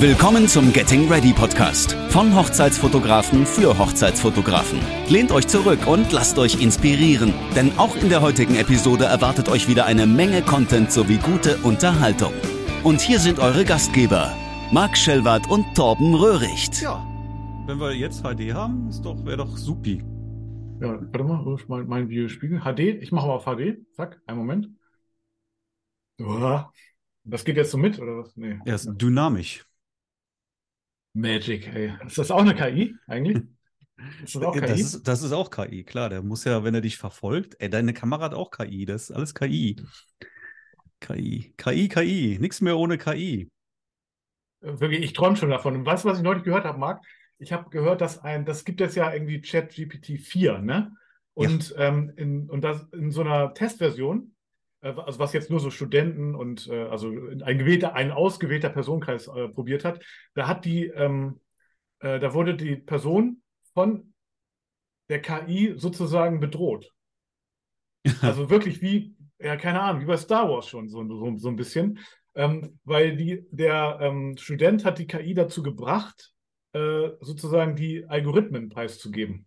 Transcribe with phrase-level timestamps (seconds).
[0.00, 4.80] Willkommen zum Getting Ready Podcast von Hochzeitsfotografen für Hochzeitsfotografen.
[5.10, 9.68] Lehnt euch zurück und lasst euch inspirieren, denn auch in der heutigen Episode erwartet euch
[9.68, 12.32] wieder eine Menge Content sowie gute Unterhaltung.
[12.82, 14.34] Und hier sind eure Gastgeber,
[14.72, 16.80] Marc Schellwart und Torben Röhricht.
[16.80, 17.06] Ja,
[17.66, 20.02] wenn wir jetzt HD haben, ist doch, wäre doch supi.
[20.80, 22.60] Ja, warte mal, wo ist mein, mein Videospiegel?
[22.60, 23.84] HD, ich mache mal auf HD.
[23.92, 24.70] Zack, einen Moment.
[26.18, 26.72] Uah.
[27.22, 28.34] Das geht jetzt so mit, oder was?
[28.34, 28.58] Nee.
[28.64, 29.66] Er ist dynamisch.
[31.12, 31.92] Magic, ey.
[32.06, 33.42] Ist das auch eine KI eigentlich?
[34.24, 34.60] Ist das auch KI?
[34.60, 36.08] Das ist, das ist auch KI, klar.
[36.08, 39.10] Der muss ja, wenn er dich verfolgt, ey, deine Kamera hat auch KI, das ist
[39.10, 39.76] alles KI.
[41.00, 43.48] KI, KI, KI, nichts mehr ohne KI.
[44.60, 45.76] Wirklich, ich träume schon davon.
[45.76, 47.02] Und weißt du, was ich neulich gehört habe, Marc?
[47.38, 50.94] Ich habe gehört, dass ein, das gibt es ja irgendwie ChatGPT 4, ne?
[51.34, 51.88] Und, ja.
[51.88, 54.34] ähm, in, und das in so einer Testversion,
[54.80, 59.48] also was jetzt nur so Studenten und äh, also ein gewählter, ein ausgewählter Personenkreis äh,
[59.48, 60.02] probiert hat,
[60.34, 61.40] da hat die, ähm,
[62.00, 63.42] äh, da wurde die Person
[63.74, 64.14] von
[65.08, 66.92] der KI sozusagen bedroht.
[68.22, 71.56] also wirklich wie, ja, keine Ahnung, wie bei Star Wars schon so, so, so ein
[71.56, 71.98] bisschen.
[72.34, 76.32] Ähm, weil die, der ähm, Student hat die KI dazu gebracht,
[76.72, 79.46] äh, sozusagen die Algorithmen preiszugeben.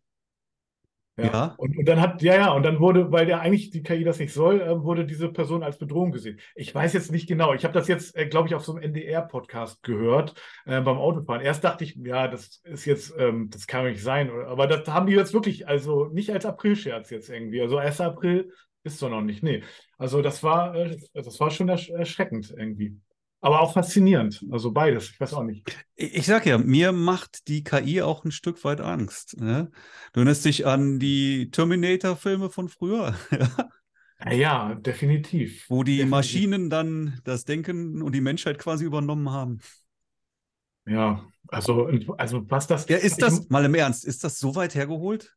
[1.18, 1.26] Ja.
[1.26, 1.56] ja.
[1.58, 4.18] Und, und, dann hat, ja, ja, und dann wurde, weil der eigentlich die KI das
[4.18, 6.40] nicht soll, äh, wurde diese Person als Bedrohung gesehen.
[6.56, 7.54] Ich weiß jetzt nicht genau.
[7.54, 10.34] Ich habe das jetzt, äh, glaube ich, auf so einem NDR-Podcast gehört
[10.66, 11.42] äh, beim Autofahren.
[11.42, 14.32] Erst dachte ich, ja, das ist jetzt, ähm, das kann nicht sein.
[14.48, 17.62] Aber das haben die jetzt wirklich, also nicht als April-Scherz jetzt irgendwie.
[17.62, 18.02] Also 1.
[18.02, 18.52] April
[18.84, 19.44] ist doch noch nicht.
[19.44, 19.64] Nee.
[20.00, 22.98] Also das war, äh, das war schon erschreckend irgendwie
[23.44, 24.44] aber auch faszinierend.
[24.52, 25.70] Also beides, ich weiß auch nicht.
[25.96, 29.38] Ich sag ja, mir macht die KI auch ein Stück weit Angst.
[29.38, 29.70] Ne?
[30.14, 33.14] Du erinnerst dich an die Terminator-Filme von früher.
[34.26, 35.66] ja, ja, definitiv.
[35.68, 36.10] Wo die definitiv.
[36.10, 39.60] Maschinen dann das Denken und die Menschheit quasi übernommen haben.
[40.86, 42.88] Ja, also, also was das.
[42.88, 45.36] Ja, ist das, ich, mal im Ernst, ist das so weit hergeholt?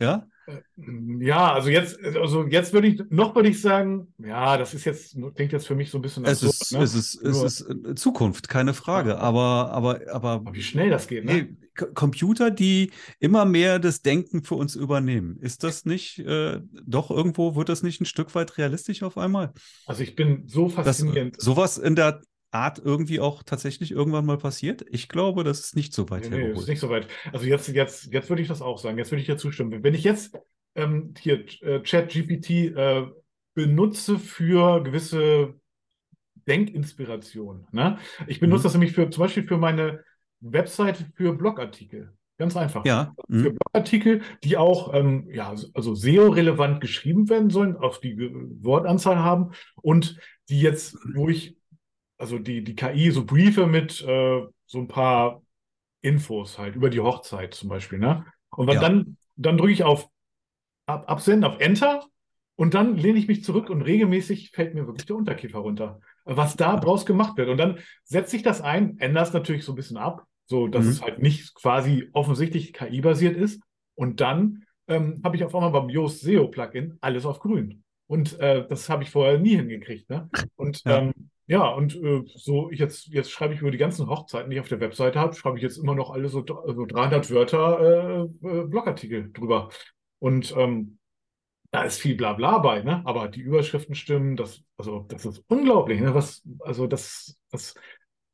[0.00, 0.28] Ja?
[0.50, 4.84] Äh, ja, also jetzt, also jetzt würde ich, noch würde ich sagen, ja, das ist
[4.84, 6.82] jetzt, klingt jetzt für mich so ein bisschen es ist, ne?
[6.82, 9.18] es ist, Nur, es ist äh, Zukunft, keine Frage, ja.
[9.18, 10.42] aber, aber, aber.
[10.52, 11.56] Wie schnell das geht, ne?
[11.94, 12.90] Computer, die
[13.20, 15.38] immer mehr das Denken für uns übernehmen.
[15.40, 19.52] Ist das nicht, äh, doch irgendwo, wird das nicht ein Stück weit realistisch auf einmal?
[19.86, 21.36] Also ich bin so faszinierend.
[21.36, 24.84] Das, sowas in der Art irgendwie auch tatsächlich irgendwann mal passiert?
[24.90, 26.54] Ich glaube, das ist nicht so weit nee, hergeholt.
[26.54, 27.06] Nee, ist nicht so weit.
[27.32, 28.98] Also jetzt, jetzt, jetzt würde ich das auch sagen.
[28.98, 29.82] Jetzt würde ich dir zustimmen.
[29.82, 30.36] Wenn ich jetzt
[30.74, 33.06] ähm, hier äh, ChatGPT äh,
[33.54, 35.54] benutze für gewisse
[36.46, 37.98] Denkinspiration, ne?
[38.26, 38.64] ich benutze mhm.
[38.64, 40.02] das nämlich für zum Beispiel für meine
[40.40, 42.14] Webseite für Blogartikel.
[42.38, 42.86] Ganz einfach.
[42.86, 43.14] Ja.
[43.28, 43.42] Mhm.
[43.42, 48.16] Für Blogartikel, die auch ähm, ja, also SEO-relevant geschrieben werden sollen, auf die
[48.62, 49.50] Wortanzahl haben
[49.82, 50.18] und
[50.48, 51.59] die jetzt, wo ich
[52.20, 55.42] also die, die KI so briefe mit äh, so ein paar
[56.02, 58.24] Infos halt über die Hochzeit zum Beispiel, ne?
[58.50, 58.80] Und ja.
[58.80, 60.08] dann, dann drücke ich auf
[60.86, 62.04] Ab Absenden, auf Enter
[62.56, 66.00] und dann lehne ich mich zurück und regelmäßig fällt mir wirklich der Unterkiefer runter.
[66.24, 67.48] Was da draus gemacht wird.
[67.48, 70.84] Und dann setze ich das ein, ändere es natürlich so ein bisschen ab, so dass
[70.84, 70.90] mhm.
[70.90, 73.62] es halt nicht quasi offensichtlich KI-basiert ist.
[73.94, 77.84] Und dann ähm, habe ich auf einmal beim Yoast SEO Plugin alles auf grün.
[78.08, 80.10] Und äh, das habe ich vorher nie hingekriegt.
[80.10, 80.28] Ne?
[80.56, 80.98] Und ja.
[80.98, 84.60] ähm, ja, und äh, so jetzt, jetzt schreibe ich über die ganzen Hochzeiten, die ich
[84.60, 88.46] auf der Webseite habe, schreibe ich jetzt immer noch alle so, so 300 Wörter äh,
[88.46, 89.68] äh, Blogartikel drüber.
[90.20, 91.00] Und ähm,
[91.72, 93.02] da ist viel Blabla bei, ne?
[93.04, 96.14] Aber die Überschriften stimmen, das, also das ist unglaublich, ne?
[96.14, 97.74] Was, also das, das,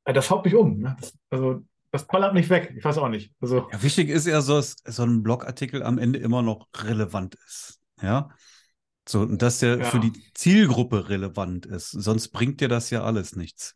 [0.05, 0.81] äh, das haut mich um.
[0.81, 0.95] Ne?
[1.01, 2.75] Das, also das ballert nicht weg.
[2.77, 3.33] Ich weiß auch nicht.
[3.41, 7.35] Also, ja, wichtig ist ja, so, dass so ein Blogartikel am Ende immer noch relevant
[7.47, 7.81] ist.
[8.03, 8.29] Ja.
[9.09, 9.85] So, und dass der ja.
[9.85, 11.91] für die Zielgruppe relevant ist.
[11.91, 13.75] Sonst bringt dir das ja alles nichts.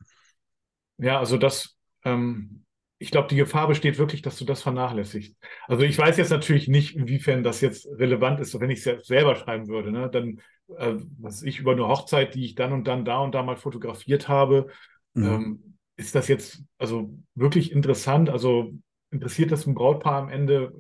[0.99, 2.65] Ja, also das, ähm,
[2.99, 5.35] ich glaube, die Gefahr besteht wirklich, dass du das vernachlässigst.
[5.69, 9.37] Also ich weiß jetzt natürlich nicht, inwiefern das jetzt relevant ist, wenn ich es selber
[9.37, 9.93] schreiben würde.
[9.93, 10.11] Ne?
[10.11, 10.41] Dann,
[10.77, 13.57] äh, was ich über eine Hochzeit, die ich dann und dann da und da mal
[13.57, 14.67] fotografiert habe,
[15.15, 15.25] mhm.
[15.25, 18.31] ähm, ist das jetzt also wirklich interessant?
[18.31, 18.73] Also
[19.11, 20.73] interessiert das ein Brautpaar am Ende,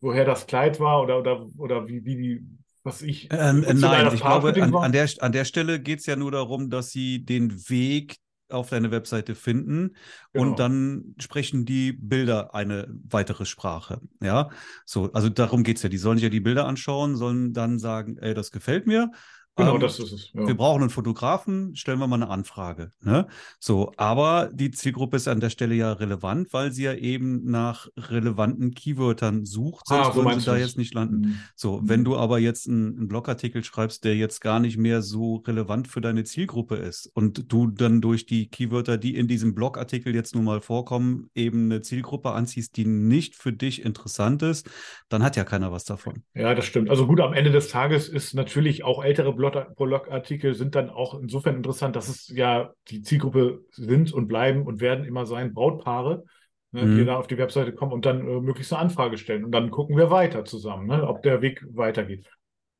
[0.00, 3.28] woher das Kleid war oder, oder, oder wie, wie die was ich.
[3.30, 6.70] Ähm, nein, ich glaube, an, an, der, an der Stelle geht es ja nur darum,
[6.70, 8.16] dass sie den Weg
[8.48, 9.96] auf deine Webseite finden
[10.32, 10.48] genau.
[10.48, 14.00] und dann sprechen die Bilder eine weitere Sprache.
[14.20, 14.50] Ja,
[14.84, 15.88] so, also darum geht es ja.
[15.88, 19.10] Die sollen sich ja die Bilder anschauen, sollen dann sagen, ey, das gefällt mir.
[19.56, 20.30] Genau, ähm, das ist es.
[20.32, 20.46] Ja.
[20.46, 22.92] Wir brauchen einen Fotografen, stellen wir mal eine Anfrage.
[23.02, 23.26] Ne?
[23.58, 27.88] So, aber die Zielgruppe ist an der Stelle ja relevant, weil sie ja eben nach
[27.96, 31.20] relevanten Keywörtern sucht, sonst ah, so würden sie da jetzt nicht landen.
[31.20, 31.38] Mhm.
[31.54, 31.88] So, mhm.
[31.88, 35.88] wenn du aber jetzt einen, einen, Blogartikel schreibst, der jetzt gar nicht mehr so relevant
[35.88, 40.34] für deine Zielgruppe ist und du dann durch die Keywörter, die in diesem Blogartikel jetzt
[40.34, 44.70] nun mal vorkommen, eben eine Zielgruppe anziehst, die nicht für dich interessant ist,
[45.08, 46.22] dann hat ja keiner was davon.
[46.34, 46.88] Ja, das stimmt.
[46.88, 51.56] Also gut, am Ende des Tages ist natürlich auch ältere Blogartikel sind dann auch insofern
[51.56, 56.24] interessant, dass es ja die Zielgruppe sind und bleiben und werden immer sein Brautpaare,
[56.72, 56.96] ne, mhm.
[56.96, 59.44] die da auf die Webseite kommen und dann äh, möglichst eine Anfrage stellen.
[59.44, 62.26] Und dann gucken wir weiter zusammen, ne, ob der Weg weitergeht.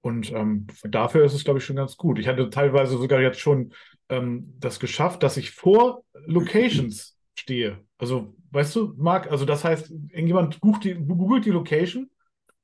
[0.02, 2.18] Und ähm, dafür ist es, glaube ich, schon ganz gut.
[2.18, 3.72] Ich hatte teilweise sogar jetzt schon
[4.08, 7.78] ähm, das geschafft, dass ich vor Locations stehe.
[7.98, 12.10] Also, weißt du, Marc, also das heißt, irgendjemand googelt die, googelt die Location,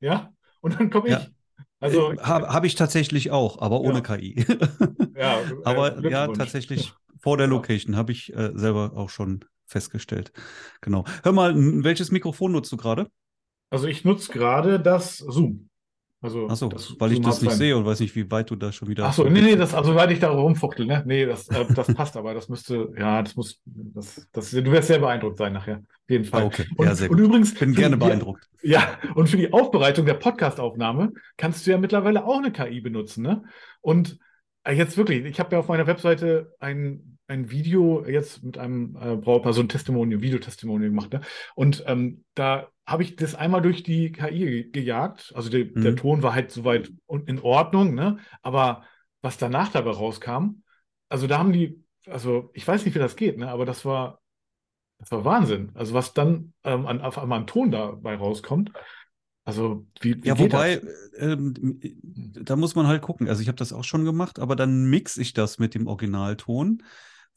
[0.01, 1.15] ja, und dann komme ich.
[1.15, 1.27] Ja.
[1.81, 4.17] Also äh, habe hab ich tatsächlich auch, aber ohne ja.
[4.17, 4.45] KI.
[5.17, 10.33] ja, aber äh, ja, tatsächlich vor der Location habe ich äh, selber auch schon festgestellt.
[10.81, 11.05] Genau.
[11.23, 13.11] Hör mal, welches Mikrofon nutzt du gerade?
[13.71, 15.69] Also ich nutze gerade das Zoom.
[16.23, 18.89] Also Achso, weil ich das nicht sehe und weiß nicht, wie weit du da schon
[18.89, 19.05] wieder.
[19.05, 21.03] Achso, nee, nee, das, also weil ich da rumfuchtel, ne?
[21.07, 22.33] Nee, das, äh, das passt aber.
[22.33, 25.77] Das müsste, ja, das muss, das, das, du wirst sehr beeindruckt sein nachher.
[25.77, 26.45] Auf jeden Fall.
[26.45, 27.19] Okay, und, ja, sehr gut.
[27.19, 27.55] Und übrigens.
[27.55, 28.49] Bin gerne beeindruckt.
[28.63, 32.81] Die, ja, und für die Aufbereitung der Podcastaufnahme kannst du ja mittlerweile auch eine KI
[32.81, 33.43] benutzen, ne?
[33.83, 34.19] Und
[34.65, 38.97] äh, jetzt wirklich, ich habe ja auf meiner Webseite ein, ein Video jetzt mit einem
[38.97, 41.21] äh, Brautpaar, so ein Testimonial, Videotestimonial gemacht, ne?
[41.55, 45.33] Und ähm, da habe ich das einmal durch die KI gejagt.
[45.35, 45.83] Also der, mhm.
[45.83, 46.93] der Ton war halt soweit
[47.27, 48.19] in Ordnung, ne?
[48.43, 48.85] Aber
[49.23, 50.63] was danach dabei rauskam,
[51.09, 53.49] also da haben die, also ich weiß nicht, wie das geht, ne?
[53.49, 54.21] Aber das war,
[54.99, 55.73] das war Wahnsinn.
[55.75, 58.71] Also was dann ähm, an, auf einmal an Ton dabei rauskommt.
[59.45, 60.81] Also wie, wie ja, wobei,
[61.19, 63.29] ähm, da muss man halt gucken.
[63.29, 66.83] Also ich habe das auch schon gemacht, aber dann mix ich das mit dem Originalton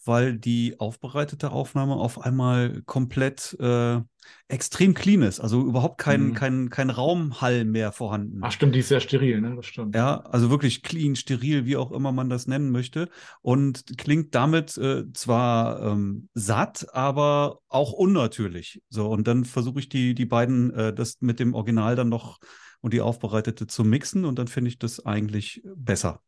[0.05, 3.99] weil die aufbereitete Aufnahme auf einmal komplett äh,
[4.47, 5.39] extrem clean ist.
[5.39, 6.33] Also überhaupt kein, mhm.
[6.33, 8.39] kein, kein Raumhall mehr vorhanden.
[8.41, 9.55] Ach stimmt, die ist sehr steril, ne?
[9.55, 9.95] Das stimmt.
[9.95, 13.09] Ja, also wirklich clean, steril, wie auch immer man das nennen möchte.
[13.41, 18.81] Und klingt damit äh, zwar ähm, satt, aber auch unnatürlich.
[18.89, 22.39] So, und dann versuche ich die, die beiden, äh, das mit dem Original dann noch
[22.81, 26.21] und die aufbereitete zu mixen und dann finde ich das eigentlich besser.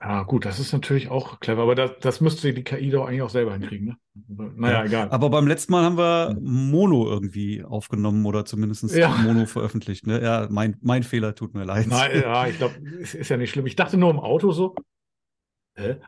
[0.00, 3.22] Ja, gut, das ist natürlich auch clever, aber das, das müsste die KI doch eigentlich
[3.22, 3.86] auch selber hinkriegen.
[3.86, 4.52] Ne?
[4.56, 5.10] Naja, ja, egal.
[5.10, 9.08] Aber beim letzten Mal haben wir Mono irgendwie aufgenommen oder zumindest ja.
[9.08, 10.06] Mono veröffentlicht.
[10.06, 10.22] Ne?
[10.22, 11.86] Ja, mein, mein Fehler tut mir leid.
[11.86, 13.66] Nein, ja, ich glaube, ist, ist ja nicht schlimm.
[13.66, 14.74] Ich dachte nur im Auto so.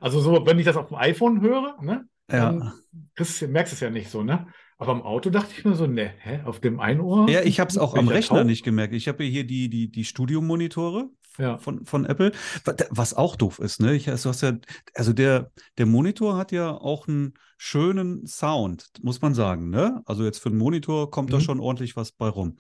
[0.01, 3.47] Also so, wenn ich das auf dem iPhone höre, ne, dann ja.
[3.49, 4.47] merkst du es ja nicht so, ne?
[4.79, 7.29] Aber im Auto dachte ich mir so, ne, hä, auf dem einen Ohr?
[7.31, 8.47] Ja, ich habe es auch am Rechner taub?
[8.47, 8.93] nicht gemerkt.
[8.93, 11.59] Ich habe hier die, die, die Studiomonitore ja.
[11.59, 12.33] von, von Apple,
[12.91, 13.95] was auch doof ist, ne?
[13.95, 14.53] Ich, also, hast ja,
[14.95, 20.03] also der, der Monitor hat ja auch einen schönen Sound, muss man sagen, ne?
[20.07, 21.35] Also jetzt für einen Monitor kommt mhm.
[21.35, 22.57] da schon ordentlich was bei rum.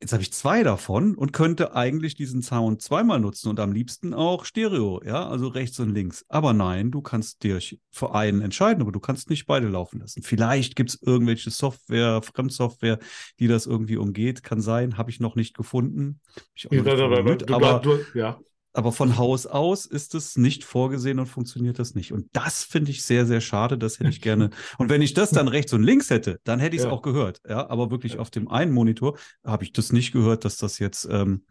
[0.00, 4.12] Jetzt habe ich zwei davon und könnte eigentlich diesen Sound zweimal nutzen und am liebsten
[4.12, 6.26] auch Stereo, ja, also rechts und links.
[6.28, 7.60] Aber nein, du kannst dir
[7.90, 10.22] für einen entscheiden, aber du kannst nicht beide laufen lassen.
[10.22, 12.98] Vielleicht gibt es irgendwelche Software, Fremdsoftware,
[13.38, 14.42] die das irgendwie umgeht.
[14.42, 16.20] Kann sein, habe ich noch nicht gefunden.
[16.54, 18.38] Ich auch ja, nicht aber, aber du, ja.
[18.76, 22.12] Aber von Haus aus ist es nicht vorgesehen und funktioniert das nicht.
[22.12, 23.78] Und das finde ich sehr, sehr schade.
[23.78, 24.50] Das hätte ich gerne.
[24.78, 26.92] Und wenn ich das dann rechts und links hätte, dann hätte ich es ja.
[26.92, 27.40] auch gehört.
[27.48, 28.18] Ja, aber wirklich ja.
[28.18, 31.46] auf dem einen Monitor habe ich das nicht gehört, dass das jetzt ähm,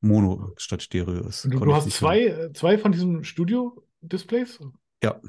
[0.00, 1.44] Mono statt Stereo ist.
[1.44, 2.54] Du, du hast zwei, hören.
[2.54, 4.60] zwei von diesen Studio-Displays?
[5.02, 5.20] Ja.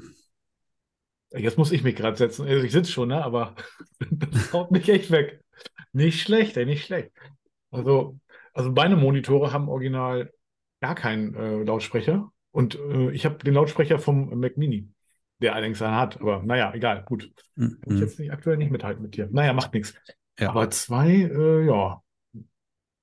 [1.30, 2.46] Jetzt muss ich mich gerade setzen.
[2.46, 3.22] Also ich sitze schon, ne?
[3.22, 3.54] aber
[4.10, 5.42] das haut mich echt weg.
[5.92, 7.10] Nicht schlecht, ey, nicht schlecht.
[7.70, 8.18] Also,
[8.54, 10.32] also meine Monitore haben original
[10.84, 12.30] gar keinen äh, Lautsprecher.
[12.50, 14.90] Und äh, ich habe den Lautsprecher vom Mac Mini,
[15.40, 16.20] der allerdings einen hat.
[16.20, 17.32] Aber naja, egal, gut.
[17.56, 17.78] Mhm.
[17.80, 19.28] Kann ich jetzt nicht, aktuell nicht mithalten mit dir.
[19.32, 19.94] Naja, macht nichts.
[20.38, 20.50] Ja.
[20.50, 22.02] Aber zwei, äh, ja.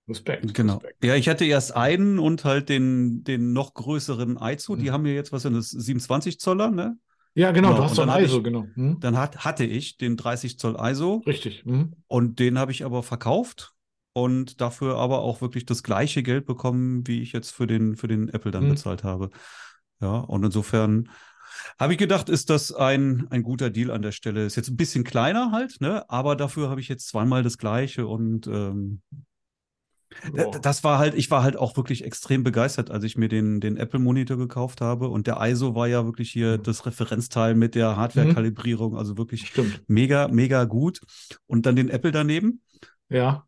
[0.07, 0.53] Respekt.
[0.53, 0.75] Genau.
[0.75, 1.03] Respekt.
[1.03, 4.73] Ja, ich hatte erst einen und halt den, den noch größeren Aizu.
[4.73, 4.79] Mhm.
[4.79, 6.97] Die haben ja jetzt, was sind das, 27 Zoller, ne?
[7.33, 7.79] Ja, genau, genau.
[7.79, 8.67] du hast so einen ISO, ich, genau.
[8.75, 8.99] Mhm.
[8.99, 11.23] Dann hat, hatte ich den 30 Zoll ISO.
[11.25, 11.65] Richtig.
[11.65, 11.93] Mhm.
[12.07, 13.73] Und den habe ich aber verkauft
[14.13, 18.07] und dafür aber auch wirklich das gleiche Geld bekommen, wie ich jetzt für den, für
[18.07, 18.69] den Apple dann mhm.
[18.69, 19.29] bezahlt habe.
[20.01, 21.09] Ja, und insofern
[21.79, 24.45] habe ich gedacht, ist das ein, ein guter Deal an der Stelle.
[24.45, 26.09] Ist jetzt ein bisschen kleiner halt, ne?
[26.09, 29.01] Aber dafür habe ich jetzt zweimal das gleiche und ähm,
[30.61, 33.77] das war halt, ich war halt auch wirklich extrem begeistert, als ich mir den, den
[33.77, 35.07] Apple-Monitor gekauft habe.
[35.09, 36.63] Und der ISO war ja wirklich hier mhm.
[36.63, 39.83] das Referenzteil mit der Hardware-Kalibrierung, also wirklich Stimmt.
[39.87, 41.01] mega, mega gut.
[41.47, 42.61] Und dann den Apple daneben.
[43.09, 43.45] Ja.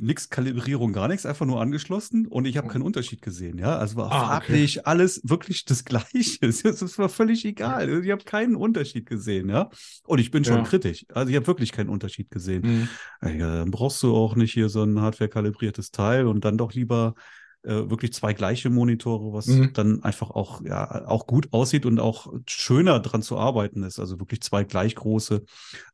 [0.00, 3.76] Nix Kalibrierung, gar nichts, einfach nur angeschlossen und ich habe keinen Unterschied gesehen, ja.
[3.78, 6.38] Also war Ah, farblich alles wirklich das Gleiche.
[6.42, 8.04] Es war völlig egal.
[8.04, 9.70] Ich habe keinen Unterschied gesehen, ja.
[10.06, 10.62] Und ich bin schon Ja.
[10.62, 11.06] kritisch.
[11.12, 12.88] Also ich habe wirklich keinen Unterschied gesehen.
[13.22, 13.38] Mhm.
[13.38, 17.14] Ja, dann brauchst du auch nicht hier so ein hardware-kalibriertes Teil und dann doch lieber
[17.62, 19.72] äh, wirklich zwei gleiche Monitore, was Mhm.
[19.72, 23.98] dann einfach auch, ja, auch gut aussieht und auch schöner dran zu arbeiten ist.
[23.98, 25.44] Also wirklich zwei gleich große.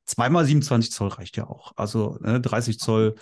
[0.04, 1.72] Zweimal 27 Zoll reicht ja auch.
[1.76, 3.14] Also ne, 30 Zoll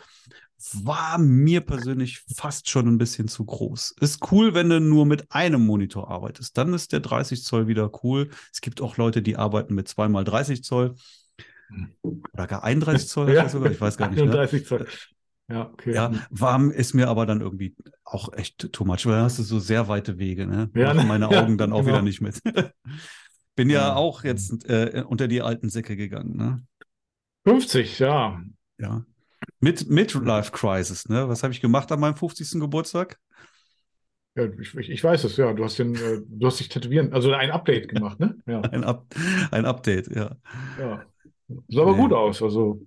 [0.83, 3.95] war mir persönlich fast schon ein bisschen zu groß.
[4.01, 6.59] Ist cool, wenn du nur mit einem Monitor arbeitest.
[6.59, 8.31] Dann ist der 30 Zoll wieder cool.
[8.53, 10.95] Es gibt auch Leute, die arbeiten mit zweimal 30 Zoll.
[12.03, 13.71] Oder gar 31 Zoll, er sogar.
[13.71, 14.17] ich weiß gar nicht.
[14.19, 14.25] Ne?
[14.25, 14.87] 31 Zoll.
[15.51, 15.95] Ja, okay.
[15.95, 17.75] Ja, warm ist mir aber dann irgendwie
[18.05, 20.71] auch echt too much, weil dann hast du so sehr weite Wege, ne?
[20.75, 21.05] Ja, Machen ne?
[21.05, 21.89] meine Ja, Augen dann auch genau.
[21.89, 22.41] wieder nicht mit.
[23.57, 23.95] Bin ja, Ja.
[23.97, 26.63] auch jetzt äh, unter die alten Säcke gegangen, ne?
[27.47, 28.43] 50, ja.
[28.79, 29.05] Ja.
[29.61, 31.29] Mit Midlife Crisis, ne?
[31.29, 32.61] Was habe ich gemacht an meinem 50.
[32.61, 33.19] Geburtstag?
[34.37, 35.53] ja ich, ich, weiß es, ja.
[35.53, 38.37] Du hast den, äh, du hast dich tätowieren, also ein Update gemacht, ne?
[38.47, 39.07] Ja, Ein, Up
[39.51, 40.37] ein Update, ja.
[40.79, 41.05] ja.
[41.69, 42.03] Sah aber Nee.
[42.03, 42.87] gut aus, also.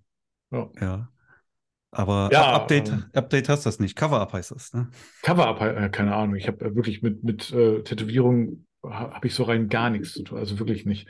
[0.52, 0.70] Ja.
[0.80, 1.10] Ja.
[1.92, 3.98] Aber Ja, Update, ähm, Update hast das nicht.
[3.98, 4.90] Cover-Up heißt das, ne?
[5.24, 6.36] Cover-Up, äh, keine Ahnung.
[6.36, 10.14] Ich habe äh, wirklich mit, mit äh, Tätowierung ha, habe ich so rein gar nichts
[10.14, 11.08] zu tun, also wirklich nicht.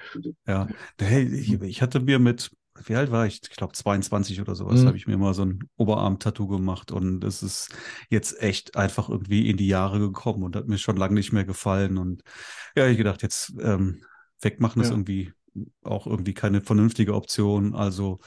[0.47, 0.67] Ja.
[0.99, 2.51] Hey, ich, ich hatte mir mit,
[2.85, 3.41] wie alt war ich?
[3.43, 4.87] Ich glaube 22 oder sowas, Mhm.
[4.87, 7.69] habe ich mir mal so ein Oberarm-Tattoo gemacht und es ist
[8.09, 11.43] jetzt echt einfach irgendwie in die Jahre gekommen und hat mir schon lange nicht mehr
[11.45, 12.23] gefallen und
[12.75, 14.03] ja, ich gedacht, jetzt ähm,
[14.41, 14.93] wegmachen ist Ja.
[14.93, 15.33] irgendwie
[15.83, 18.19] auch irgendwie keine vernünftige Option, also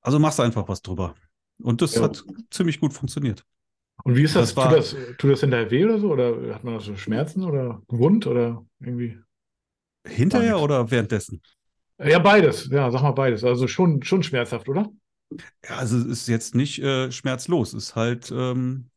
[0.00, 1.14] also machst einfach was drüber.
[1.62, 2.02] Und das Ja.
[2.02, 3.44] hat ziemlich gut funktioniert.
[4.04, 4.48] Und wie ist das?
[4.54, 6.12] Das war- tut das, tut das hinterher weh oder so?
[6.12, 9.18] Oder hat man da so Schmerzen oder wund oder irgendwie?
[10.06, 11.40] Hinterher oder währenddessen?
[11.98, 12.68] Ja, beides.
[12.70, 13.44] Ja, sag mal beides.
[13.44, 14.90] Also schon, schon schmerzhaft, oder?
[15.64, 18.90] Ja, also es ist jetzt nicht äh, schmerzlos, es ist halt ähm,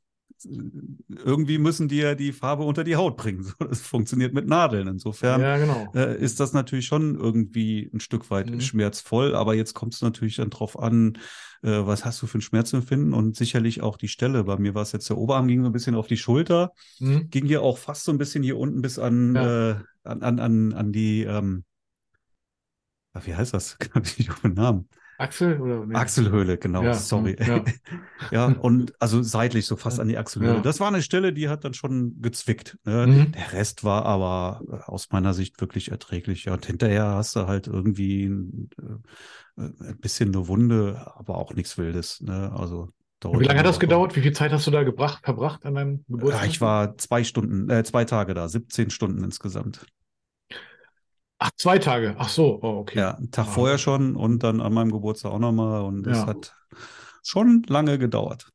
[1.09, 3.51] irgendwie müssen die ja die Farbe unter die Haut bringen.
[3.59, 4.87] Das funktioniert mit Nadeln.
[4.87, 5.93] Insofern Ja, genau.
[5.95, 8.61] äh, ist das natürlich schon irgendwie ein Stück weit Mhm.
[8.61, 11.17] schmerzvoll, aber jetzt kommt es natürlich dann drauf an,
[11.63, 14.43] äh, was hast du für ein Schmerzempfinden und sicherlich auch die Stelle.
[14.43, 17.31] Bei mir war es jetzt der Oberarm, ging so ein bisschen auf die Schulter, Mhm.
[17.31, 19.41] ging hier auch fast so ein bisschen hier unten bis an, Ja.
[19.41, 21.63] äh, an, an, an, an die, ähm,
[23.23, 23.77] wie heißt das?
[24.03, 24.87] Ich nicht auf den Namen.
[25.19, 25.83] Achsel oder?
[25.83, 25.95] Nee.
[25.95, 27.35] Achselhöhle, genau, Ja, sorry.
[27.39, 27.63] ja.
[28.31, 30.55] Ja, und also seitlich so fast an die Achselhöhle.
[30.55, 30.61] Ja.
[30.61, 32.77] Das war eine Stelle, die hat dann schon gezwickt.
[32.85, 33.07] Ne?
[33.07, 33.31] Mhm.
[33.31, 36.45] Der Rest war aber äh, aus meiner Sicht wirklich erträglich.
[36.45, 38.69] Ja, und hinterher hast du halt irgendwie ein,
[39.57, 42.21] äh, ein bisschen eine Wunde, aber auch nichts Wildes.
[42.21, 42.51] Ne?
[42.55, 42.89] Also
[43.23, 44.15] Wie lange hat das gedauert?
[44.15, 46.47] Wie viel Zeit hast du da gebracht, verbracht an deinem Ja, Geburtstag?
[46.47, 49.83] ich war zwei Stunden, äh, zwei Tage da, 17 Stunden insgesamt.
[51.39, 52.15] Ach, zwei Tage.
[52.17, 52.97] Ach so, oh, okay.
[52.99, 53.51] Ja, einen Tag Ah.
[53.51, 55.83] vorher schon und dann an meinem Geburtstag auch nochmal.
[55.83, 56.27] Und es Ja.
[56.27, 56.53] hat
[57.23, 58.49] schon lange gedauert.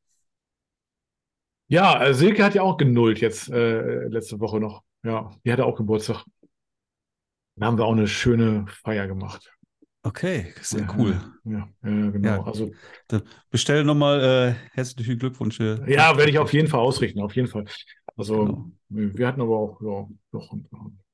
[1.67, 4.83] Ja, äh, Silke hat ja auch genullt jetzt äh, letzte Woche noch.
[5.03, 6.25] Ja, die hatte auch Geburtstag.
[7.55, 9.51] Da haben wir auch eine schöne Feier gemacht.
[10.01, 11.15] Okay, sehr cool.
[11.45, 12.27] Ja, ja, genau.
[12.27, 12.43] Ja.
[12.43, 12.71] Also,
[13.49, 15.83] Bestell nochmal äh, herzliche Glückwünsche.
[15.87, 17.65] ja, werde ich auf jeden Fall ausrichten, auf jeden Fall.
[18.17, 18.71] Also, Genau.
[18.89, 20.53] wir hatten aber auch ja, noch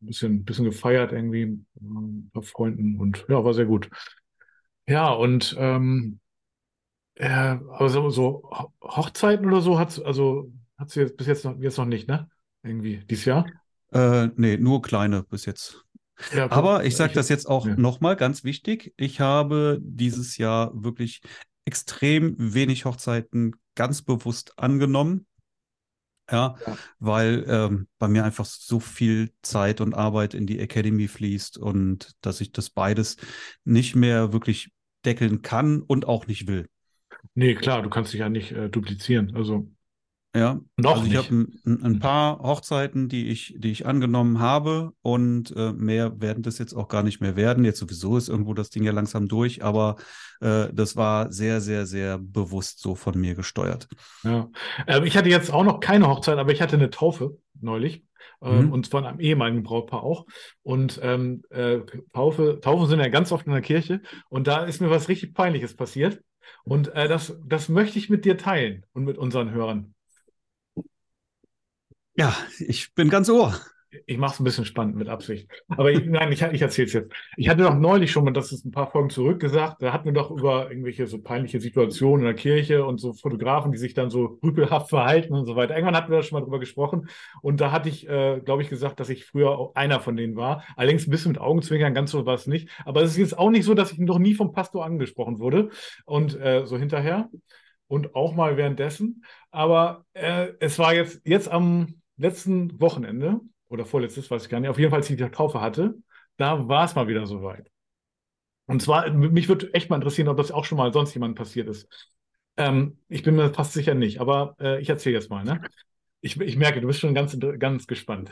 [0.02, 3.90] ein bisschen, bisschen gefeiert irgendwie mit ein paar Freunden und ja, war sehr gut.
[4.88, 6.20] Ja, und ähm,
[7.16, 11.60] äh, aber so, so Ho- Hochzeiten oder so hat's, also hat's jetzt bis jetzt noch,
[11.60, 12.30] jetzt noch nicht, ne?
[12.64, 13.54] Irgendwie dieses Jahr?
[13.92, 15.86] Äh, nee, nur kleine bis jetzt.
[16.32, 17.76] Ja, Aber ich sage das jetzt auch ja.
[17.76, 18.94] nochmal ganz wichtig.
[18.98, 21.22] Ich habe dieses Jahr wirklich
[21.66, 25.28] extrem wenig Hochzeiten ganz bewusst angenommen.
[26.32, 26.78] Ja, Ja.
[27.00, 32.16] weil ähm, bei mir einfach so viel Zeit und Arbeit in die Academy fließt und
[32.22, 33.18] dass ich das beides
[33.64, 34.72] nicht mehr wirklich
[35.06, 36.70] deckeln kann und auch nicht will.
[37.34, 39.36] Nee, klar, du kannst dich ja nicht äh, duplizieren.
[39.36, 39.68] Also
[40.36, 44.40] Ja, Noch also ich habe ein, ein, ein paar Hochzeiten, die ich, die ich angenommen
[44.40, 47.66] habe und äh, mehr werden das jetzt auch gar nicht mehr werden.
[47.66, 49.96] Jetzt sowieso ist irgendwo das Ding ja langsam durch, aber
[50.40, 53.88] äh, das war sehr, sehr, sehr bewusst so von mir gesteuert.
[54.24, 54.50] Ja.
[54.86, 58.04] Ähm, ich hatte jetzt auch noch keine Hochzeit, aber ich hatte eine Taufe neulich.
[58.42, 58.72] Ähm, Mhm.
[58.72, 60.26] Und von einem ehemaligen Brautpaar auch.
[60.64, 61.80] Und ähm, äh,
[62.14, 64.02] Taufe, Taufen sind ja ganz oft in der Kirche.
[64.30, 66.22] Und da ist mir was richtig Peinliches passiert.
[66.64, 69.94] Und äh, das, das möchte ich mit dir teilen und mit unseren Hörern.
[72.20, 73.58] Ja, ich bin ganz ohr.
[74.06, 75.50] Ich mache es ein bisschen spannend mit Absicht.
[75.70, 77.14] Aber ich, nein, ich, ich erzähle es jetzt.
[77.38, 80.04] Ich hatte doch neulich schon mal, das ist ein paar Folgen zurück gesagt, da hatten
[80.04, 83.94] wir doch über irgendwelche so peinliche Situationen in der Kirche und so Fotografen, die sich
[83.94, 85.76] dann so rüpelhaft verhalten und so weiter.
[85.76, 87.08] Irgendwann hatten wir da schon mal drüber gesprochen.
[87.42, 90.36] Und da hatte ich, äh, glaube ich, gesagt, dass ich früher auch einer von denen
[90.36, 90.66] war.
[90.76, 92.70] Allerdings ein bisschen mit Augenzwinkern, ganz so war es nicht.
[92.84, 95.70] Aber es ist jetzt auch nicht so, dass ich noch nie vom Pastor angesprochen wurde.
[96.04, 97.30] Und äh, so hinterher.
[97.88, 99.24] und auch mal währenddessen.
[99.52, 104.70] Aber äh, es war jetzt, jetzt am letzten Wochenende oder vorletztes, weiß ich gar nicht,
[104.70, 105.96] auf jeden Fall, als ich die Taufe hatte,
[106.38, 107.72] da war es mal wieder soweit.
[108.66, 111.68] Und zwar, mich würde echt mal interessieren, ob das auch schon mal sonst jemandem passiert
[111.68, 111.88] ist.
[112.58, 115.44] Ähm, ich bin mir fast sicher nicht, aber äh, ich erzähle jetzt mal.
[115.44, 115.62] Ne?
[116.22, 118.32] Ich, ich merke, du bist schon ganz, ganz gespannt.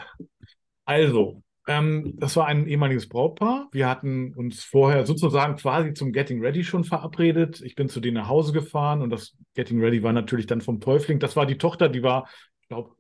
[0.86, 3.68] Also, ähm, das war ein ehemaliges Brautpaar.
[3.72, 7.62] Wir hatten uns vorher sozusagen quasi zum Getting Ready schon verabredet.
[7.62, 10.80] Ich bin zu denen nach Hause gefahren und das Getting Ready war natürlich dann vom
[10.80, 11.20] Täufling.
[11.20, 12.30] Das war die Tochter, die war,
[12.62, 12.97] ich glaube,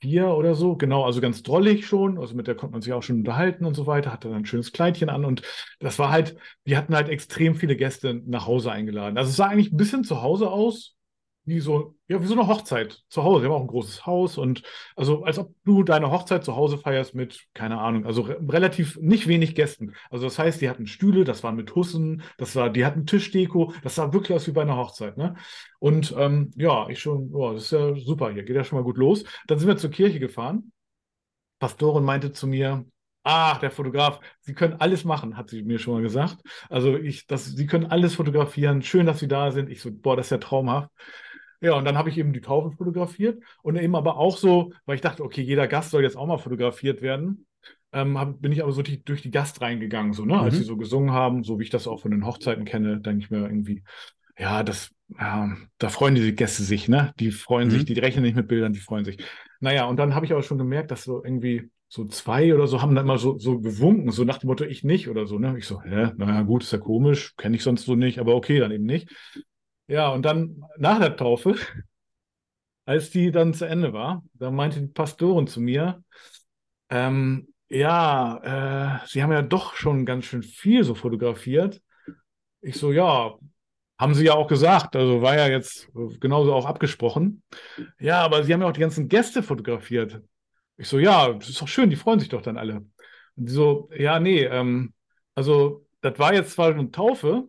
[0.00, 3.02] vier oder so, genau, also ganz drollig schon, also mit der konnte man sich auch
[3.02, 5.24] schon unterhalten und so weiter, hatte dann ein schönes Kleidchen an.
[5.24, 5.42] Und
[5.80, 9.18] das war halt, wir hatten halt extrem viele Gäste nach Hause eingeladen.
[9.18, 10.94] Also es sah eigentlich ein bisschen zu Hause aus,
[11.44, 13.42] wie so, ja, wie so eine Hochzeit zu Hause.
[13.42, 14.62] Wir haben auch ein großes Haus und
[14.94, 18.96] also als ob du deine Hochzeit zu Hause feierst mit, keine Ahnung, also re relativ
[19.00, 19.94] nicht wenig Gästen.
[20.10, 23.72] Also das heißt, die hatten Stühle, das waren mit Hussen, das war, die hatten Tischdeko,
[23.82, 25.34] das sah wirklich aus wie bei einer Hochzeit, ne?
[25.80, 28.84] Und ähm, ja, ich schon, oh, das ist ja super hier, geht ja schon mal
[28.84, 29.24] gut los.
[29.48, 30.72] Dann sind wir zur Kirche gefahren.
[31.58, 32.84] Pastorin meinte zu mir,
[33.28, 36.36] Ach, der Fotograf, Sie können alles machen, hat sie mir schon mal gesagt.
[36.70, 38.82] Also ich, das, Sie können alles fotografieren.
[38.82, 39.68] Schön, dass Sie da sind.
[39.68, 40.90] Ich so, boah, das ist ja traumhaft.
[41.60, 44.96] Ja, und dann habe ich eben die Taufe fotografiert und eben aber auch so, weil
[44.96, 47.46] ich dachte, okay, jeder Gast soll jetzt auch mal fotografiert werden,
[47.92, 50.40] ähm, hab, bin ich aber so die, durch die Gast reingegangen, so, ne, mhm.
[50.40, 53.24] als sie so gesungen haben, so wie ich das auch von den Hochzeiten kenne, denke
[53.24, 53.82] ich mir irgendwie,
[54.38, 57.14] ja, das, ja, da freuen die Gäste sich, ne?
[57.18, 57.72] Die freuen mhm.
[57.72, 59.18] sich, die rechnen nicht mit Bildern, die freuen sich.
[59.60, 62.82] Naja, und dann habe ich aber schon gemerkt, dass so irgendwie so zwei oder so
[62.82, 65.56] haben dann immer so, so gewunken, so nach dem Motto, ich nicht oder so, ne?
[65.56, 68.58] Ich so, hä, naja, gut, ist ja komisch, kenne ich sonst so nicht, aber okay,
[68.58, 69.08] dann eben nicht.
[69.88, 71.54] Ja, und dann nach der Taufe,
[72.84, 76.02] als die dann zu Ende war, da meinte die Pastorin zu mir,
[76.90, 81.82] ähm, ja, äh, Sie haben ja doch schon ganz schön viel so fotografiert.
[82.60, 83.34] Ich so, ja,
[83.98, 85.88] haben Sie ja auch gesagt, also war ja jetzt
[86.20, 87.42] genauso auch abgesprochen.
[87.98, 90.20] Ja, aber Sie haben ja auch die ganzen Gäste fotografiert.
[90.76, 92.76] Ich so, ja, das ist doch schön, die freuen sich doch dann alle.
[93.36, 94.94] Und die so, ja, nee, ähm,
[95.34, 97.48] also das war jetzt zwar eine Taufe,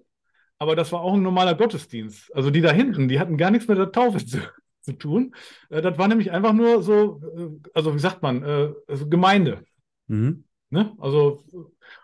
[0.59, 2.33] aber das war auch ein normaler Gottesdienst.
[2.35, 4.39] Also die da hinten, die hatten gar nichts mit der Taufe zu,
[4.81, 5.35] zu tun.
[5.69, 9.63] Äh, das war nämlich einfach nur so, äh, also wie sagt man, äh, also Gemeinde.
[10.07, 10.45] Mhm.
[10.69, 10.93] Ne?
[10.99, 11.45] Also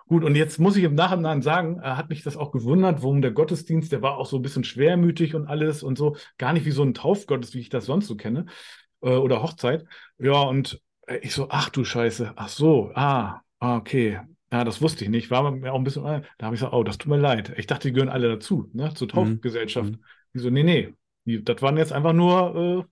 [0.08, 3.22] gut, und jetzt muss ich im Nachhinein sagen, äh, hat mich das auch gewundert, warum
[3.22, 6.66] der Gottesdienst, der war auch so ein bisschen schwermütig und alles und so, gar nicht
[6.66, 8.46] wie so ein Taufgottesdienst, wie ich das sonst so kenne,
[9.02, 9.86] äh, oder Hochzeit.
[10.18, 14.22] Ja, und äh, ich so, ach du Scheiße, ach so, ah, ah okay,
[14.54, 15.32] ja, das wusste ich nicht.
[15.32, 16.04] War mir auch ein bisschen.
[16.04, 17.54] Da habe ich gesagt, oh, das tut mir leid.
[17.58, 19.12] Ich dachte, die gehören alle dazu, ne, zur mhm.
[19.12, 19.94] Taufgesellschaft.
[19.94, 20.04] Mhm.
[20.36, 20.94] Die so, nee, nee.
[21.26, 22.88] Die, das waren jetzt einfach nur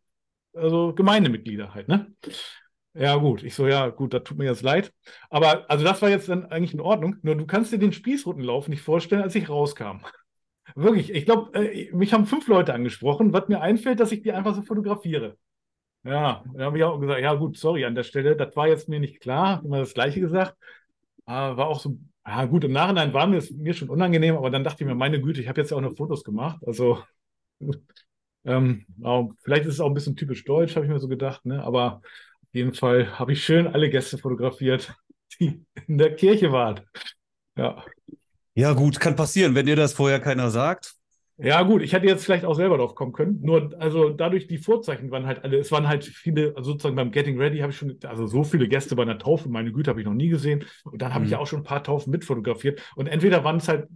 [0.56, 2.12] äh, also Gemeindemitglieder halt, ne?
[2.96, 3.44] Ja, gut.
[3.44, 4.92] Ich so, ja, gut, das tut mir jetzt leid.
[5.30, 7.18] Aber also das war jetzt dann eigentlich in Ordnung.
[7.22, 10.02] Nur du kannst dir den Spießrutenlauf nicht vorstellen, als ich rauskam.
[10.74, 14.32] Wirklich, ich glaube, äh, mich haben fünf Leute angesprochen, was mir einfällt, dass ich die
[14.32, 15.38] einfach so fotografiere.
[16.04, 18.90] Ja, da habe ich auch gesagt, ja gut, sorry an der Stelle, das war jetzt
[18.90, 20.56] mir nicht klar, immer das Gleiche gesagt.
[21.32, 24.66] Ah, war auch so, ja gut, im Nachhinein war mir mir schon unangenehm, aber dann
[24.66, 26.62] dachte ich mir, meine Güte, ich habe jetzt ja auch noch Fotos gemacht.
[26.68, 27.02] Also
[28.46, 28.86] ähm,
[29.44, 31.64] vielleicht ist es auch ein bisschen typisch deutsch, habe ich mir so gedacht, ne?
[31.64, 34.94] Aber auf jeden Fall habe ich schön alle Gäste fotografiert,
[35.40, 36.82] die in der Kirche waren.
[37.56, 37.86] Ja.
[38.54, 40.96] Ja, gut, kann passieren, wenn dir das vorher keiner sagt.
[41.44, 43.40] Ja, gut, ich hätte jetzt vielleicht auch selber drauf kommen können.
[43.42, 47.12] Nur, also dadurch die Vorzeichen waren halt alle, es waren halt viele, also sozusagen beim
[47.12, 50.00] Getting Ready habe ich schon, also so viele Gäste bei einer Taufe, meine Güte, habe
[50.00, 50.66] ich noch nie gesehen.
[50.84, 51.26] Und dann habe mhm.
[51.26, 52.82] ich ja auch schon ein paar Taufen mitfotografiert.
[52.96, 53.88] Und entweder waren es halt,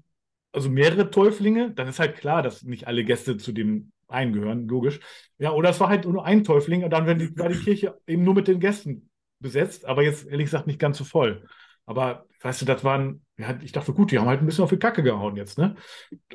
[0.52, 4.68] also mehrere Täuflinge, dann ist halt klar, dass nicht alle Gäste zu dem einen gehören,
[4.68, 5.00] logisch.
[5.38, 8.24] Ja, oder es war halt nur ein Täufling und dann die, war die Kirche eben
[8.24, 11.44] nur mit den Gästen besetzt, aber jetzt ehrlich gesagt nicht ganz so voll.
[11.86, 14.70] Aber weißt du, das waren, ja, ich dachte, gut, die haben halt ein bisschen auf
[14.70, 15.76] die Kacke gehauen jetzt, ne?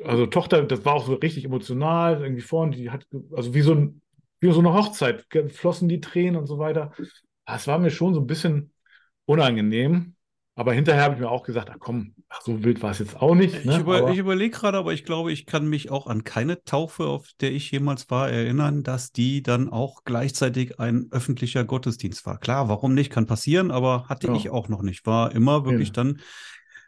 [0.03, 3.73] Also Tochter, das war auch so richtig emotional, irgendwie vorne, die hat, also wie so,
[3.75, 4.01] ein,
[4.39, 6.91] wie so eine Hochzeit, flossen die Tränen und so weiter.
[7.45, 8.73] Das war mir schon so ein bisschen
[9.25, 10.15] unangenehm.
[10.55, 13.21] Aber hinterher habe ich mir auch gesagt, ach komm, ach, so wild war es jetzt
[13.21, 13.63] auch nicht.
[13.63, 13.73] Ne?
[13.73, 17.05] Ich, über, ich überlege gerade, aber ich glaube, ich kann mich auch an keine Taufe,
[17.05, 22.37] auf der ich jemals war, erinnern, dass die dann auch gleichzeitig ein öffentlicher Gottesdienst war.
[22.37, 23.11] Klar, warum nicht?
[23.11, 24.35] Kann passieren, aber hatte ja.
[24.35, 25.05] ich auch noch nicht.
[25.05, 25.93] War immer wirklich ja.
[25.93, 26.19] dann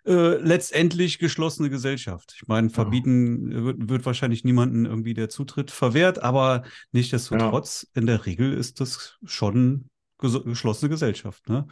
[0.06, 2.34] äh, letztendlich geschlossene Gesellschaft.
[2.36, 3.64] Ich meine, verbieten ja.
[3.64, 9.18] wird, wird, wahrscheinlich niemanden irgendwie der Zutritt verwehrt, aber nichtsdestotrotz, in der Regel ist das
[9.24, 11.48] schon geschlossene Gesellschaft.
[11.48, 11.68] Ne?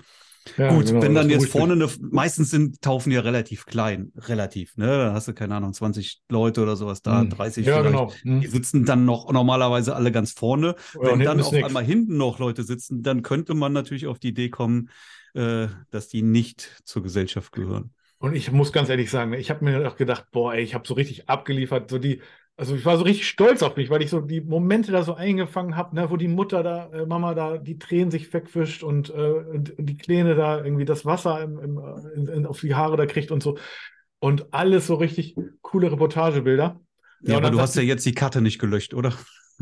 [0.58, 4.76] Ja, Gut, genau, wenn dann jetzt vorne eine, meistens sind Taufen ja relativ klein, relativ,
[4.76, 4.88] ne?
[4.88, 7.30] Da hast du, keine Ahnung, 20 Leute oder sowas da, hm.
[7.30, 7.92] 30 ja, vielleicht.
[7.92, 8.14] Genau.
[8.24, 8.42] Hm.
[8.42, 10.76] Die sitzen dann noch normalerweise alle ganz vorne.
[10.96, 11.66] Ja, wenn dann auf nix.
[11.66, 14.90] einmal hinten noch Leute sitzen, dann könnte man natürlich auf die Idee kommen,
[15.34, 17.94] äh, dass die nicht zur Gesellschaft gehören.
[18.18, 20.88] Und ich muss ganz ehrlich sagen, ich habe mir auch gedacht, boah, ey, ich habe
[20.88, 22.22] so richtig abgeliefert, so die,
[22.62, 25.16] also ich war so richtig stolz auf mich, weil ich so die Momente da so
[25.16, 29.10] eingefangen habe, ne, wo die Mutter da, äh, Mama da die Tränen sich wegwischt und,
[29.10, 31.82] äh, und, die Kleine da irgendwie das Wasser im, im,
[32.14, 33.58] in, in, auf die Haare da kriegt und so.
[34.20, 36.80] Und alles so richtig coole Reportagebilder.
[37.22, 39.12] Ja, ja aber du hast ja jetzt die Karte nicht gelöscht, oder?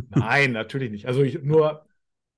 [0.10, 1.08] Nein, natürlich nicht.
[1.08, 1.86] Also ich nur,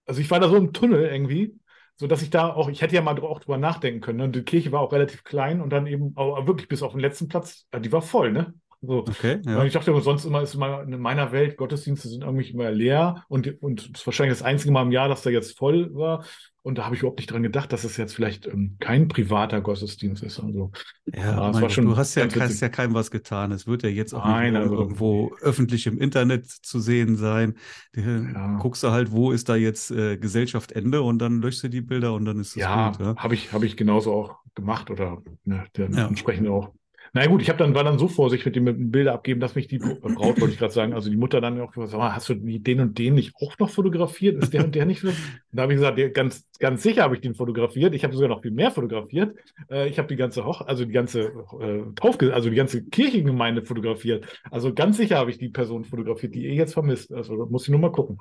[0.06, 1.56] also ich war da so im Tunnel irgendwie,
[1.96, 4.20] so dass ich da auch, ich hätte ja mal auch drüber nachdenken können.
[4.20, 4.24] Ne?
[4.26, 7.02] Und die Kirche war auch relativ klein und dann eben auch wirklich bis auf den
[7.02, 8.54] letzten Platz, äh, die war voll, ne?
[8.84, 9.00] So.
[9.00, 9.64] Okay, ja.
[9.64, 13.24] Ich dachte aber sonst immer ist immer in meiner Welt, Gottesdienste sind irgendwie immer leer
[13.28, 16.26] und, und das ist wahrscheinlich das einzige Mal im Jahr, dass der jetzt voll war.
[16.64, 19.62] Und da habe ich überhaupt nicht dran gedacht, dass es jetzt vielleicht ähm, kein privater
[19.62, 20.40] Gottesdienst ist.
[20.40, 20.72] Also,
[21.12, 23.52] ja, ja schon du hast ja, hast ja keinem was getan.
[23.52, 27.56] Es wird ja jetzt auch Nein, also, irgendwo öffentlich im Internet zu sehen sein.
[27.96, 28.58] Die, ja.
[28.60, 31.82] Guckst du halt, wo ist da jetzt äh, Gesellschaft Ende und dann löschst du die
[31.82, 33.00] Bilder und dann ist es ja, gut.
[33.00, 36.70] Ja, habe ich, hab ich genauso auch gemacht oder ne, entsprechend auch
[37.14, 39.68] na gut, ich habe dann war dann so vorsichtig mit dem, Bilder abgeben, dass mich
[39.68, 42.80] die Braut, wollte ich gerade sagen, also die Mutter dann auch gesagt, hast du den
[42.80, 44.42] und den nicht auch noch fotografiert?
[44.42, 45.04] Ist der und der nicht?
[45.04, 45.14] Und
[45.52, 47.94] da habe ich gesagt, ganz, ganz sicher habe ich den fotografiert.
[47.96, 49.36] Ich habe sogar noch viel mehr fotografiert.
[49.70, 54.26] Äh, ich habe die ganze Hoch, also die ganze äh, also die ganze Kirchengemeinde fotografiert.
[54.50, 57.14] Also ganz sicher habe ich die Person fotografiert, die ihr jetzt vermisst.
[57.14, 58.20] Also muss ich nur mal gucken.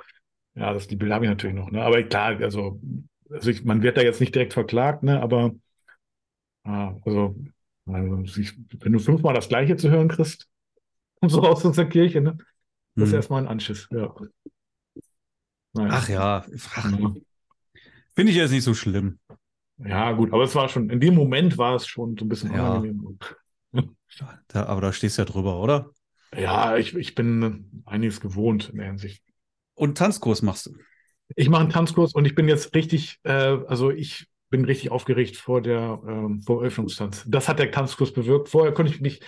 [0.56, 1.70] Ja, das, die Bilder habe ich natürlich noch.
[1.70, 1.80] Ne?
[1.82, 2.80] Aber klar, also,
[3.30, 5.22] also ich, man wird da jetzt nicht direkt verklagt, ne?
[5.22, 5.52] aber
[6.64, 6.94] ah,
[7.94, 8.24] also
[8.80, 10.48] wenn du fünfmal das Gleiche zu hören kriegst,
[11.26, 12.36] so aus unserer Kirche, ne?
[12.94, 13.16] das ist hm.
[13.16, 13.88] erstmal ein Anschiss.
[13.90, 14.14] Ja.
[15.72, 15.90] Naja.
[15.92, 17.14] Ach ja, ja.
[18.14, 19.18] finde ich jetzt nicht so schlimm.
[19.78, 22.52] Ja, gut, aber es war schon, in dem Moment war es schon so ein bisschen
[22.52, 22.70] ja.
[22.70, 23.18] unangenehm.
[24.48, 25.90] Da, aber da stehst du ja drüber, oder?
[26.36, 29.22] Ja, ich, ich bin einiges gewohnt in der Hinsicht.
[29.74, 30.74] Und Tanzkurs machst du?
[31.36, 33.30] Ich mache einen Tanzkurs und ich bin jetzt richtig, äh,
[33.66, 37.24] also ich bin richtig aufgeregt vor der ähm, vor Eröffnungstanz.
[37.26, 38.48] Das hat der Tanzkurs bewirkt.
[38.48, 39.24] Vorher konnte ich nicht,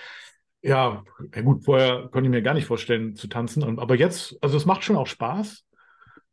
[0.61, 3.63] ja, ja gut, vorher konnte ich mir gar nicht vorstellen zu tanzen.
[3.63, 5.65] Und, aber jetzt, also es macht schon auch Spaß.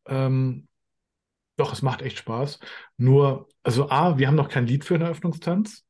[0.06, 0.68] Ähm,
[1.56, 2.58] doch, es macht echt Spaß.
[2.96, 5.84] Nur, also A, wir haben noch kein Lied für den Eröffnungstanz.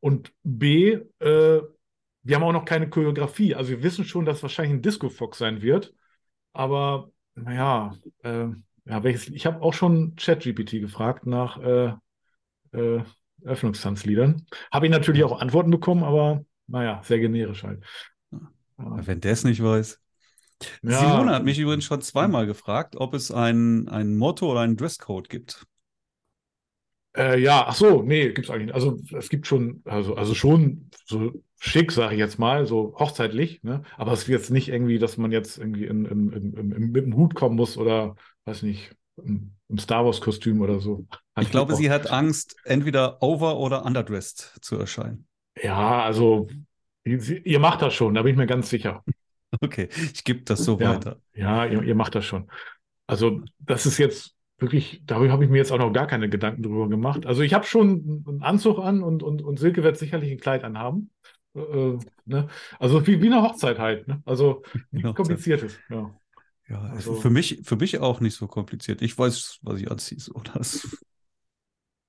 [0.00, 1.60] Und B, äh,
[2.22, 3.54] wir haben auch noch keine Choreografie.
[3.54, 5.94] Also wir wissen schon, dass wahrscheinlich ein Disco-Fox sein wird.
[6.52, 8.46] Aber naja, äh,
[8.84, 11.94] ja, welches, ich habe auch schon ChatGPT gefragt nach äh,
[12.76, 13.02] äh,
[13.44, 14.46] Öffnungstanzliedern.
[14.72, 17.82] Habe ich natürlich auch Antworten bekommen, aber naja, sehr generisch halt.
[18.76, 20.00] Wenn der es nicht weiß.
[20.82, 20.98] Ja.
[20.98, 25.28] Simone hat mich übrigens schon zweimal gefragt, ob es ein, ein Motto oder einen Dresscode
[25.28, 25.66] gibt.
[27.16, 28.74] Äh, ja, ach so, nee, gibt es eigentlich nicht.
[28.74, 33.62] Also es gibt schon, also, also schon so schick, sage ich jetzt mal, so hochzeitlich,
[33.62, 33.82] ne?
[33.96, 37.16] Aber es ist jetzt nicht irgendwie, dass man jetzt irgendwie in, in, in, mit dem
[37.16, 41.06] Hut kommen muss oder weiß nicht, im, im Star Wars-Kostüm oder so.
[41.40, 45.26] Ich glaube, sie hat Angst, entweder over- oder underdressed zu erscheinen.
[45.62, 46.48] Ja, also
[47.04, 49.04] ihr macht das schon, da bin ich mir ganz sicher.
[49.60, 51.20] Okay, ich gebe das so ja, weiter.
[51.32, 52.50] Ja, ihr, ihr, macht das schon.
[53.06, 56.64] Also das ist jetzt wirklich, darüber habe ich mir jetzt auch noch gar keine Gedanken
[56.64, 57.24] drüber gemacht.
[57.24, 60.64] Also ich habe schon einen Anzug an und, und, und Silke wird sicherlich ein Kleid
[60.64, 61.10] anhaben.
[61.54, 61.96] Äh,
[62.26, 62.48] ne?
[62.78, 64.08] Also wie, wie eine Hochzeit halt.
[64.08, 64.20] Ne?
[64.26, 65.78] Also nichts Kompliziertes.
[65.88, 66.14] Ja.
[66.68, 69.00] Ja, also, für mich, für mich auch nicht so kompliziert.
[69.00, 70.20] Ich weiß, was ich anziehe.
[70.20, 70.98] So, das.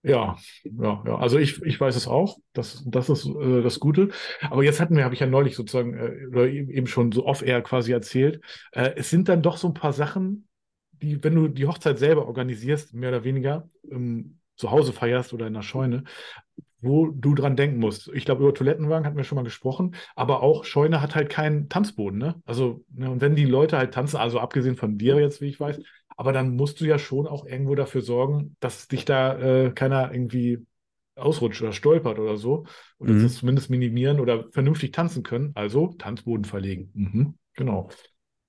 [0.07, 1.17] Ja, ja, ja.
[1.17, 2.37] Also ich, ich weiß es auch.
[2.53, 4.09] Das, das ist äh, das Gute.
[4.49, 7.61] Aber jetzt hatten wir, habe ich ja neulich sozusagen äh, oder eben schon so off-air
[7.61, 8.41] quasi erzählt.
[8.71, 10.47] Äh, es sind dann doch so ein paar Sachen,
[11.01, 15.47] die, wenn du die Hochzeit selber organisierst, mehr oder weniger, ähm, zu Hause feierst oder
[15.47, 16.03] in der Scheune,
[16.81, 18.09] wo du dran denken musst.
[18.13, 21.69] Ich glaube, über Toilettenwagen hatten wir schon mal gesprochen, aber auch Scheune hat halt keinen
[21.69, 22.35] Tanzboden, ne?
[22.45, 25.59] Also, ne, und wenn die Leute halt tanzen, also abgesehen von dir jetzt, wie ich
[25.59, 25.79] weiß,
[26.17, 30.11] aber dann musst du ja schon auch irgendwo dafür sorgen, dass dich da äh, keiner
[30.11, 30.65] irgendwie
[31.15, 32.65] ausrutscht oder stolpert oder so.
[32.99, 33.23] Oder mhm.
[33.23, 35.51] das zumindest minimieren oder vernünftig tanzen können.
[35.55, 36.91] Also Tanzboden verlegen.
[36.93, 37.89] Mhm, genau.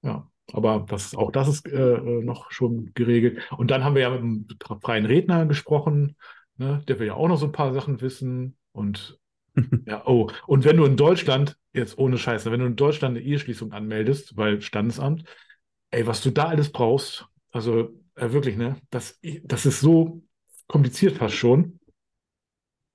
[0.02, 0.28] Ja.
[0.52, 3.46] Aber das, auch das ist äh, äh noch schon geregelt.
[3.56, 6.16] Und dann haben wir ja mit einem freien Redner gesprochen,
[6.58, 6.82] Ne?
[6.88, 8.56] Der will ja auch noch so ein paar Sachen wissen.
[8.72, 9.18] Und
[9.86, 13.24] ja, oh, und wenn du in Deutschland, jetzt ohne Scheiße, wenn du in Deutschland eine
[13.24, 15.24] Eheschließung anmeldest, weil Standesamt,
[15.90, 20.22] ey, was du da alles brauchst, also äh, wirklich, ne, das, das ist so
[20.66, 21.80] kompliziert fast schon.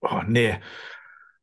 [0.02, 0.60] Oh, nee.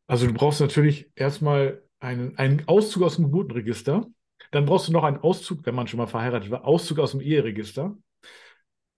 [0.07, 4.07] Also du brauchst natürlich erstmal einen, einen Auszug aus dem Geburtenregister.
[4.51, 7.21] Dann brauchst du noch einen Auszug, wenn man schon mal verheiratet war, Auszug aus dem
[7.21, 7.97] Eheregister.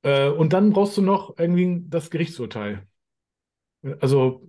[0.02, 2.86] Äh, und dann brauchst du noch irgendwie das Gerichtsurteil.
[4.00, 4.48] Also,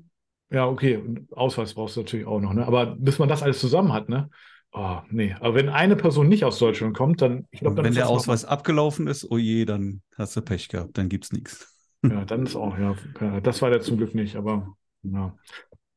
[0.52, 2.65] ja, okay, Ausweis brauchst du natürlich auch noch, ne?
[2.65, 4.30] Aber bis man das alles zusammen hat, ne?
[4.75, 5.36] Oh, nee.
[5.39, 7.86] Aber wenn eine Person nicht aus Deutschland kommt, dann, ich glaube, dann.
[7.86, 11.69] Wenn der Ausweis abgelaufen ist, oh je, dann hast du Pech gehabt, dann gibt's nichts.
[12.05, 12.95] Ja, dann ist auch, ja.
[13.39, 15.38] Das war der zum Glück nicht, aber ja.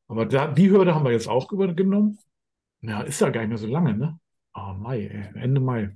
[0.07, 2.17] Aber da, die Hürde haben wir jetzt auch übernommen.
[2.79, 4.17] Ja, ist ja gar nicht mehr so lange, ne?
[4.53, 5.93] Oh, Mai, Ende Mai.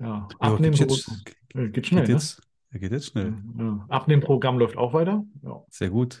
[0.00, 1.24] Ja, abnehmen ja, geht, jetzt,
[1.72, 2.02] geht schnell.
[2.02, 2.14] Geht ne?
[2.14, 3.34] jetzt, geht jetzt schnell.
[3.56, 3.86] Ja.
[3.90, 5.24] Abnehmprogramm läuft auch weiter.
[5.44, 5.62] Ja.
[5.70, 6.20] Sehr gut.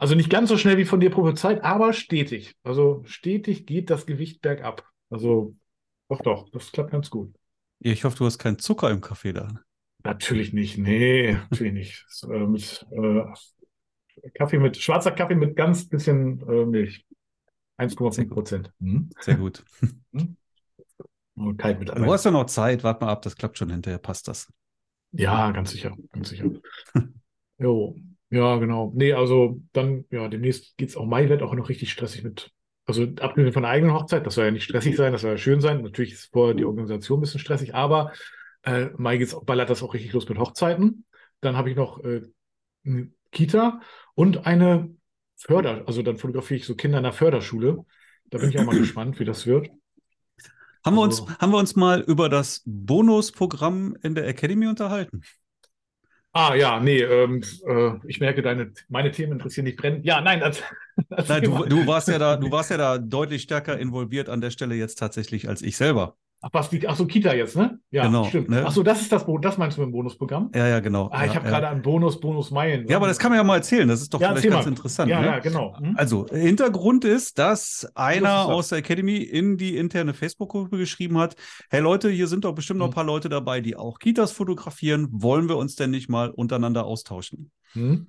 [0.00, 2.54] Also nicht ganz so schnell wie von dir prophezeit, aber stetig.
[2.62, 4.84] Also stetig geht das Gewicht bergab.
[5.10, 5.54] Also
[6.08, 7.34] doch, doch, das klappt ganz gut.
[7.80, 9.48] Ich hoffe, du hast keinen Zucker im Kaffee da.
[10.04, 10.78] Natürlich nicht.
[10.78, 12.06] Nee, natürlich nicht.
[12.08, 17.06] Das, äh, mit, äh, Kaffee mit, schwarzer Kaffee mit ganz bisschen äh, Milch.
[17.78, 18.72] 1,5 Prozent.
[18.78, 19.10] Mhm.
[19.20, 19.64] Sehr gut.
[21.34, 23.98] Und kalt mit Du hast ja noch Zeit, warte mal ab, das klappt schon hinterher,
[23.98, 24.52] passt das.
[25.12, 26.50] Ja, ganz sicher, ganz sicher.
[27.58, 27.96] jo,
[28.32, 28.92] ja, genau.
[28.94, 32.50] Nee, also dann, ja, demnächst geht es auch, Mai wird auch noch richtig stressig mit,
[32.86, 35.36] also abgesehen von der eigenen Hochzeit, das soll ja nicht stressig sein, das soll ja
[35.36, 35.82] schön sein.
[35.82, 38.12] Natürlich ist vorher die Organisation ein bisschen stressig, aber
[38.62, 41.04] äh, Mai geht's, ballert das auch richtig los mit Hochzeiten.
[41.42, 42.22] Dann habe ich noch äh,
[42.86, 43.80] eine Kita
[44.14, 44.96] und eine
[45.36, 47.84] Förder, also dann fotografiere ich so Kinder in der Förderschule.
[48.30, 49.68] Da bin ich auch mal gespannt, wie das wird.
[50.84, 55.22] Haben wir, uns, also haben wir uns mal über das Bonusprogramm in der Academy unterhalten?
[56.34, 60.06] Ah ja, nee, ähm, äh, ich merke, deine, meine Themen interessieren dich brennend.
[60.06, 60.62] Ja, nein, das,
[61.10, 64.40] das nein du, du, warst ja da, du warst ja da deutlich stärker involviert an
[64.40, 66.16] der Stelle jetzt tatsächlich als ich selber.
[66.44, 67.78] Ach, was die, ach so, Kita jetzt, ne?
[67.90, 68.48] Ja, genau, stimmt.
[68.48, 68.64] Ne?
[68.66, 70.50] Ach so, das ist das, das meinst du mit dem Bonusprogramm?
[70.52, 71.08] Ja, ja, genau.
[71.12, 71.52] Ah, ich ja, habe ja.
[71.52, 72.88] gerade an Bonus, Bonus-Meilen.
[72.88, 73.86] Ja, aber das kann man ja mal erzählen.
[73.86, 75.08] Das ist doch ja, vielleicht ganz interessant.
[75.08, 75.26] Ja, ne?
[75.26, 75.78] ja, genau.
[75.78, 75.94] Hm?
[75.96, 81.36] Also, Hintergrund ist, dass einer aus der Academy in die interne Facebook-Gruppe geschrieben hat:
[81.70, 82.94] Hey Leute, hier sind doch bestimmt noch ein hm.
[82.94, 85.08] paar Leute dabei, die auch Kitas fotografieren.
[85.12, 87.52] Wollen wir uns denn nicht mal untereinander austauschen?
[87.74, 88.08] Hm?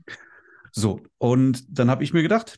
[0.72, 2.58] So, und dann habe ich mir gedacht,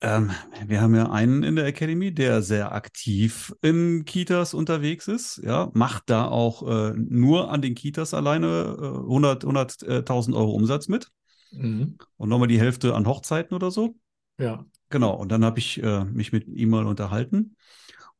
[0.00, 0.30] ähm,
[0.66, 5.70] wir haben ja einen in der Academy, der sehr aktiv in Kitas unterwegs ist, ja,
[5.74, 11.10] macht da auch äh, nur an den Kitas alleine äh, 100, 100.000 Euro Umsatz mit
[11.52, 11.96] mhm.
[12.16, 13.96] und nochmal die Hälfte an Hochzeiten oder so.
[14.38, 14.64] Ja.
[14.90, 17.56] Genau, und dann habe ich äh, mich mit ihm mal unterhalten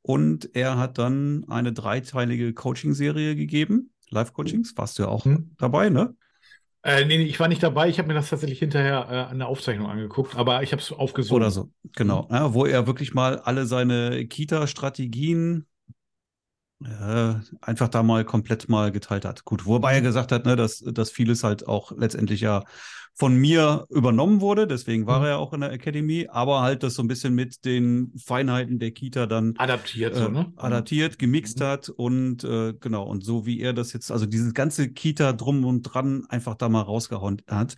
[0.02, 5.54] und er hat dann eine dreiteilige Coaching-Serie gegeben, Live-Coachings, warst du ja auch mhm.
[5.58, 6.16] dabei, ne?
[6.84, 7.88] Äh, nee, ich war nicht dabei.
[7.88, 10.92] Ich habe mir das tatsächlich hinterher äh, an der Aufzeichnung angeguckt, aber ich habe es
[10.92, 11.32] aufgesucht.
[11.34, 12.28] Oder so, genau.
[12.30, 15.66] Ja, wo er wirklich mal alle seine Kita-Strategien
[16.84, 19.44] äh, einfach da mal komplett mal geteilt hat.
[19.46, 22.64] Gut, wobei er gesagt hat, ne, dass, dass vieles halt auch letztendlich ja
[23.16, 25.24] von mir übernommen wurde, deswegen war mhm.
[25.24, 28.80] er ja auch in der Academy, aber halt das so ein bisschen mit den Feinheiten
[28.80, 30.52] der Kita dann adaptiert, äh, so, ne?
[30.56, 31.64] adaptiert, gemixt mhm.
[31.64, 35.64] hat und äh, genau, und so wie er das jetzt, also dieses ganze Kita drum
[35.64, 37.76] und dran einfach da mal rausgehauen hat.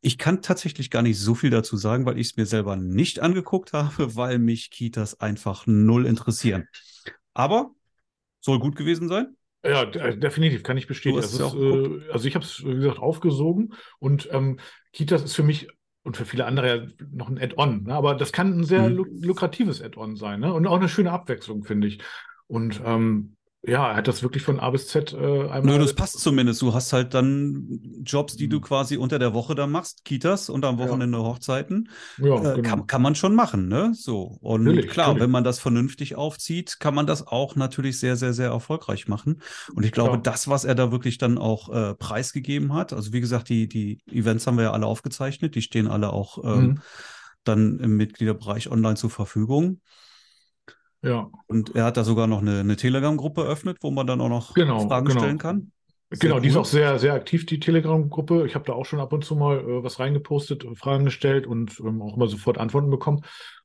[0.00, 3.20] Ich kann tatsächlich gar nicht so viel dazu sagen, weil ich es mir selber nicht
[3.20, 6.66] angeguckt habe, weil mich Kitas einfach null interessieren.
[7.34, 7.70] Aber
[8.40, 9.36] soll gut gewesen sein.
[9.64, 11.22] Ja, äh, definitiv, kann ich bestätigen.
[11.22, 14.58] Ist, äh, also ich habe es, wie gesagt, aufgesogen und ähm,
[14.92, 15.68] Kitas ist für mich
[16.02, 17.94] und für viele andere ja noch ein Add-on, ne?
[17.94, 19.06] aber das kann ein sehr mhm.
[19.22, 20.52] lukratives Add-on sein ne?
[20.52, 22.00] und auch eine schöne Abwechslung, finde ich.
[22.48, 25.62] Und ähm, ja, er hat das wirklich von A bis Z äh, einmal.
[25.62, 26.60] Nö, das passt zumindest.
[26.62, 28.62] Du hast halt dann Jobs, die du mhm.
[28.62, 31.24] quasi unter der Woche dann machst, Kitas und am Wochenende ja.
[31.24, 31.88] Hochzeiten.
[32.18, 32.68] Ja, äh, genau.
[32.68, 33.92] kann, kann man schon machen, ne?
[33.94, 34.36] So.
[34.40, 35.22] Und natürlich, klar, natürlich.
[35.22, 39.40] wenn man das vernünftig aufzieht, kann man das auch natürlich sehr, sehr, sehr erfolgreich machen.
[39.76, 40.16] Und ich glaube, ja.
[40.16, 44.00] das, was er da wirklich dann auch äh, preisgegeben hat, also wie gesagt, die, die
[44.10, 46.80] Events haben wir ja alle aufgezeichnet, die stehen alle auch ähm, mhm.
[47.44, 49.80] dann im Mitgliederbereich online zur Verfügung.
[51.02, 51.30] Ja.
[51.46, 54.54] Und er hat da sogar noch eine, eine Telegram-Gruppe eröffnet, wo man dann auch noch
[54.54, 55.20] genau, Fragen genau.
[55.20, 55.72] stellen kann.
[56.10, 56.40] Sehr genau, cool.
[56.42, 58.44] die ist auch sehr, sehr aktiv, die Telegram-Gruppe.
[58.46, 61.80] Ich habe da auch schon ab und zu mal äh, was reingepostet, Fragen gestellt und
[61.80, 63.22] ähm, auch immer sofort Antworten bekommen.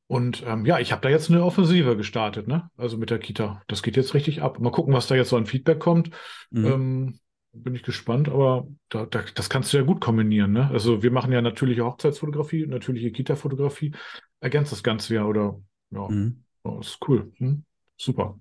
[0.07, 2.69] Und ähm, ja, ich habe da jetzt eine Offensive gestartet, ne?
[2.77, 3.61] Also mit der Kita.
[3.67, 4.59] Das geht jetzt richtig ab.
[4.59, 6.11] Mal gucken, was da jetzt so an Feedback kommt.
[6.49, 6.65] Mhm.
[6.65, 7.19] Ähm,
[7.51, 10.69] bin ich gespannt, aber da, da, das kannst du ja gut kombinieren, ne?
[10.71, 13.93] Also wir machen ja natürliche Hochzeitsfotografie, natürliche Kita-Fotografie,
[14.39, 15.59] ergänzt das Ganze ja oder
[15.91, 16.07] ja.
[16.07, 16.43] Mhm.
[16.67, 17.31] Oh, ist cool.
[17.37, 17.63] Hm?
[17.97, 18.39] Super.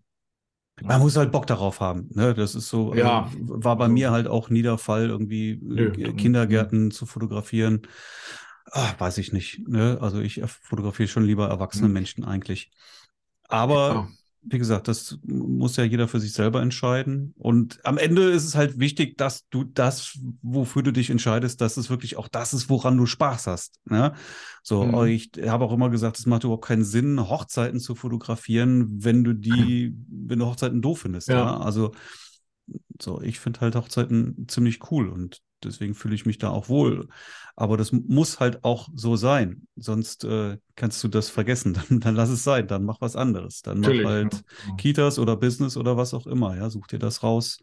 [0.82, 2.10] Man muss halt Bock darauf haben.
[2.12, 2.34] Ne?
[2.34, 3.30] Das ist so, äh, ja.
[3.32, 7.82] äh, war bei mir halt auch nie der Fall, irgendwie Nö, Kindergärten zu fotografieren.
[8.72, 9.66] Ach, weiß ich nicht.
[9.68, 9.98] Ne?
[10.00, 11.92] Also ich fotografiere schon lieber erwachsene hm.
[11.92, 12.72] Menschen eigentlich.
[13.48, 14.08] Aber
[14.48, 17.34] wie gesagt, das muss ja jeder für sich selber entscheiden.
[17.36, 21.76] Und am Ende ist es halt wichtig, dass du das, wofür du dich entscheidest, dass
[21.76, 23.80] es wirklich auch das ist, woran du Spaß hast.
[23.84, 24.14] Ne?
[24.62, 25.06] So, mhm.
[25.06, 29.32] ich habe auch immer gesagt, es macht überhaupt keinen Sinn, Hochzeiten zu fotografieren, wenn du
[29.32, 31.28] die, wenn du Hochzeiten doof findest.
[31.28, 31.36] Ja.
[31.36, 31.58] ja?
[31.58, 31.92] Also,
[33.00, 37.08] so, ich finde halt Hochzeiten ziemlich cool und deswegen fühle ich mich da auch wohl.
[37.56, 39.66] Aber das muss halt auch so sein.
[39.76, 41.74] Sonst äh, kannst du das vergessen.
[41.88, 42.68] Dann, dann, lass es sein.
[42.68, 43.62] Dann mach was anderes.
[43.62, 44.74] Dann Natürlich, mach halt ja.
[44.76, 46.56] Kitas oder Business oder was auch immer.
[46.56, 47.58] Ja, such dir das raus,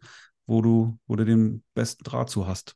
[0.46, 2.74] wo du, wo du den besten Draht zu hast.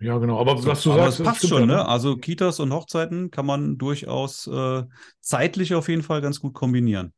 [0.00, 0.40] Ja, genau.
[0.40, 1.86] Aber was du aber sagst, das passt schon, ne?
[1.86, 4.84] Also Kitas und Hochzeiten kann man durchaus äh,
[5.20, 7.12] zeitlich auf jeden Fall ganz gut kombinieren.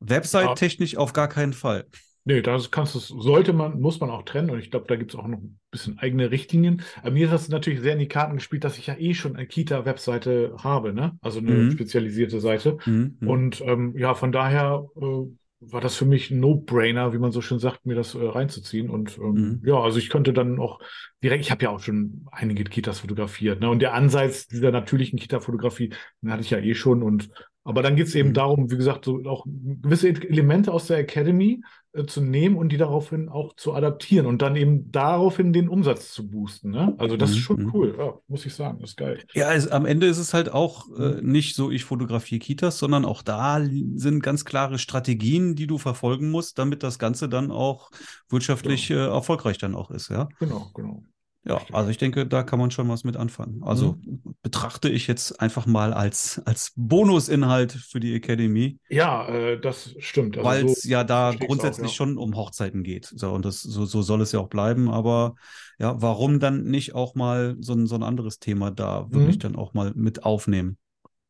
[0.00, 0.98] Website-technisch ja.
[1.00, 1.86] auf gar keinen Fall.
[2.24, 5.12] Nee, das kannst du, sollte man, muss man auch trennen und ich glaube, da gibt
[5.12, 6.82] es auch noch ein bisschen eigene Richtlinien.
[7.00, 9.34] Aber mir ist das natürlich sehr in die Karten gespielt, dass ich ja eh schon
[9.34, 11.18] eine Kita-Webseite habe, ne?
[11.20, 11.70] Also eine mhm.
[11.72, 12.78] spezialisierte Seite.
[12.86, 13.16] Mhm.
[13.18, 13.28] mhm.
[13.28, 15.26] Und ähm, ja, von daher äh,
[15.64, 18.88] war das für mich ein No-Brainer, wie man so schön sagt, mir das äh, reinzuziehen.
[18.88, 19.62] Und ähm, mhm.
[19.64, 20.80] ja, also ich könnte dann auch
[21.24, 23.68] direkt, ich habe ja auch schon einige Kitas fotografiert, ne?
[23.68, 27.30] Und der Ansatz dieser natürlichen Kita-Fotografie, den hatte ich ja eh schon und
[27.64, 28.34] aber dann geht es eben mhm.
[28.34, 32.76] darum, wie gesagt, so auch gewisse Elemente aus der Academy äh, zu nehmen und die
[32.76, 36.70] daraufhin auch zu adaptieren und dann eben daraufhin den Umsatz zu boosten.
[36.70, 36.94] Ne?
[36.98, 37.36] Also das mhm.
[37.36, 37.70] ist schon mhm.
[37.72, 39.22] cool, ja, muss ich sagen, das ist geil.
[39.34, 41.30] Ja, es, am Ende ist es halt auch äh, mhm.
[41.30, 43.60] nicht so, ich fotografiere Kitas, sondern auch da
[43.94, 47.90] sind ganz klare Strategien, die du verfolgen musst, damit das Ganze dann auch
[48.28, 49.06] wirtschaftlich ja.
[49.06, 50.08] äh, erfolgreich dann auch ist.
[50.08, 51.04] Ja, genau, genau.
[51.44, 53.62] Ja, also ich denke, da kann man schon was mit anfangen.
[53.64, 54.36] Also mhm.
[54.42, 58.78] betrachte ich jetzt einfach mal als, als Bonusinhalt für die Academy.
[58.88, 60.36] Ja, äh, das stimmt.
[60.36, 61.96] Also Weil es so ja da grundsätzlich auch, ja.
[61.96, 63.06] schon um Hochzeiten geht.
[63.06, 64.88] So, und das, so, so soll es ja auch bleiben.
[64.88, 65.34] Aber
[65.80, 69.40] ja, warum dann nicht auch mal so ein, so ein anderes Thema da wirklich mhm.
[69.40, 70.78] dann auch mal mit aufnehmen?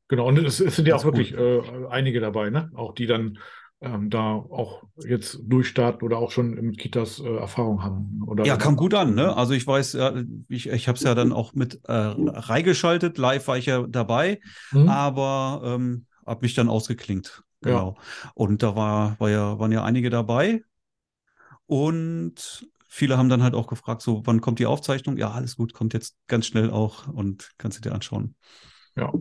[0.09, 2.71] Genau, und es, es sind ja auch wirklich äh, einige dabei, ne?
[2.75, 3.39] Auch die dann
[3.83, 8.23] ähm, da auch jetzt durchstarten oder auch schon mit Kitas äh, Erfahrung haben.
[8.27, 9.15] Oder ja, kam gut an.
[9.15, 9.37] Ne?
[9.37, 10.15] Also ich weiß, ja,
[10.49, 13.19] ich, ich habe es ja dann auch mit äh, reingeschaltet.
[13.19, 14.41] Live war ich ja dabei,
[14.71, 14.89] mhm.
[14.89, 17.43] aber ähm, habe mich dann ausgeklinkt.
[17.61, 17.97] Genau.
[17.97, 18.31] Ja.
[18.35, 20.63] Und da war, war ja, waren ja einige dabei.
[21.67, 25.17] Und viele haben dann halt auch gefragt, so, wann kommt die Aufzeichnung?
[25.17, 28.37] Ja, alles gut, kommt jetzt ganz schnell auch und kannst du dir anschauen.
[28.97, 29.13] Ja,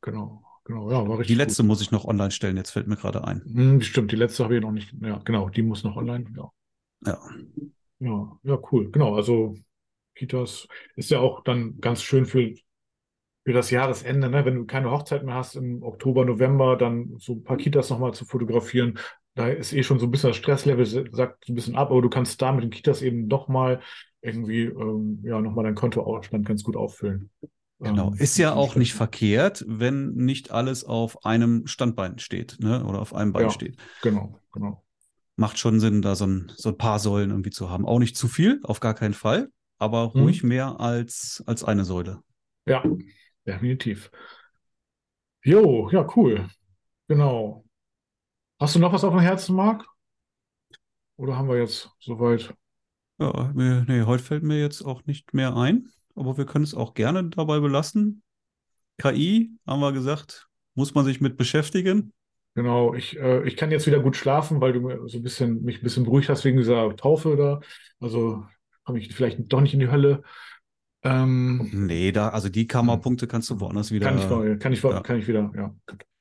[0.00, 0.42] genau.
[0.64, 1.36] Genau, ja, war richtig.
[1.36, 1.68] Die letzte gut.
[1.68, 3.42] muss ich noch online stellen, jetzt fällt mir gerade ein.
[3.44, 4.94] Hm, stimmt, die letzte habe ich noch nicht.
[5.00, 6.26] Ja, genau, die muss noch online.
[6.36, 6.50] Ja.
[7.06, 7.18] Ja.
[7.98, 8.90] Ja, ja, cool.
[8.90, 9.56] Genau, also
[10.14, 12.52] Kitas ist ja auch dann ganz schön für,
[13.44, 14.44] für das Jahresende, ne?
[14.44, 18.14] wenn du keine Hochzeit mehr hast im Oktober, November, dann so ein paar Kitas nochmal
[18.14, 18.98] zu fotografieren.
[19.34, 22.02] Da ist eh schon so ein bisschen das Stresslevel, sagt so ein bisschen ab, aber
[22.02, 23.80] du kannst da mit den Kitas eben nochmal
[24.22, 27.30] irgendwie, ähm, ja, nochmal dein Kontoausstand ganz gut auffüllen.
[27.80, 28.08] Genau.
[28.08, 32.84] Ähm, ist ja auch nicht verkehrt, wenn nicht alles auf einem Standbein steht, ne?
[32.84, 33.78] Oder auf einem Bein ja, steht.
[34.02, 34.84] Genau, genau.
[35.36, 37.86] Macht schon Sinn, da so ein, so ein paar Säulen irgendwie zu haben.
[37.86, 40.50] Auch nicht zu viel, auf gar keinen Fall, aber ruhig mhm.
[40.50, 42.22] mehr als, als eine Säule.
[42.66, 42.84] Ja,
[43.46, 44.10] definitiv.
[45.42, 46.48] Jo, ja, cool.
[47.08, 47.64] Genau.
[48.58, 49.86] Hast du noch was auf dem Herzen, Marc?
[51.16, 52.54] Oder haben wir jetzt soweit?
[53.18, 56.94] Ja, nee, heute fällt mir jetzt auch nicht mehr ein aber wir können es auch
[56.94, 58.22] gerne dabei belassen.
[58.98, 62.12] KI, haben wir gesagt, muss man sich mit beschäftigen.
[62.54, 65.78] Genau, ich, äh, ich kann jetzt wieder gut schlafen, weil du so ein bisschen, mich
[65.78, 67.60] ein bisschen beruhigt hast wegen dieser Taufe da.
[68.00, 68.44] Also
[68.84, 70.22] komme ich vielleicht doch nicht in die Hölle.
[71.02, 74.08] Ähm, nee, da, also die Kammerpunkte kannst du woanders wieder.
[74.08, 75.00] Kann ich, kann ich, ja.
[75.00, 75.74] kann ich wieder, ja,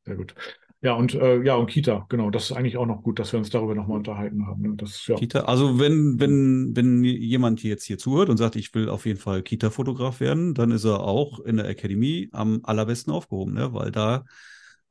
[0.06, 0.36] sehr gut.
[0.82, 3.40] Ja, und äh, ja, und Kita, genau, das ist eigentlich auch noch gut, dass wir
[3.40, 4.62] uns darüber nochmal unterhalten haben.
[4.62, 4.74] Ne?
[4.78, 5.16] Das, ja.
[5.16, 9.20] Kita, also wenn, wenn, wenn jemand jetzt hier zuhört und sagt, ich will auf jeden
[9.20, 13.74] Fall Kita-Fotograf werden, dann ist er auch in der Akademie am allerbesten aufgehoben, ne?
[13.74, 14.24] Weil da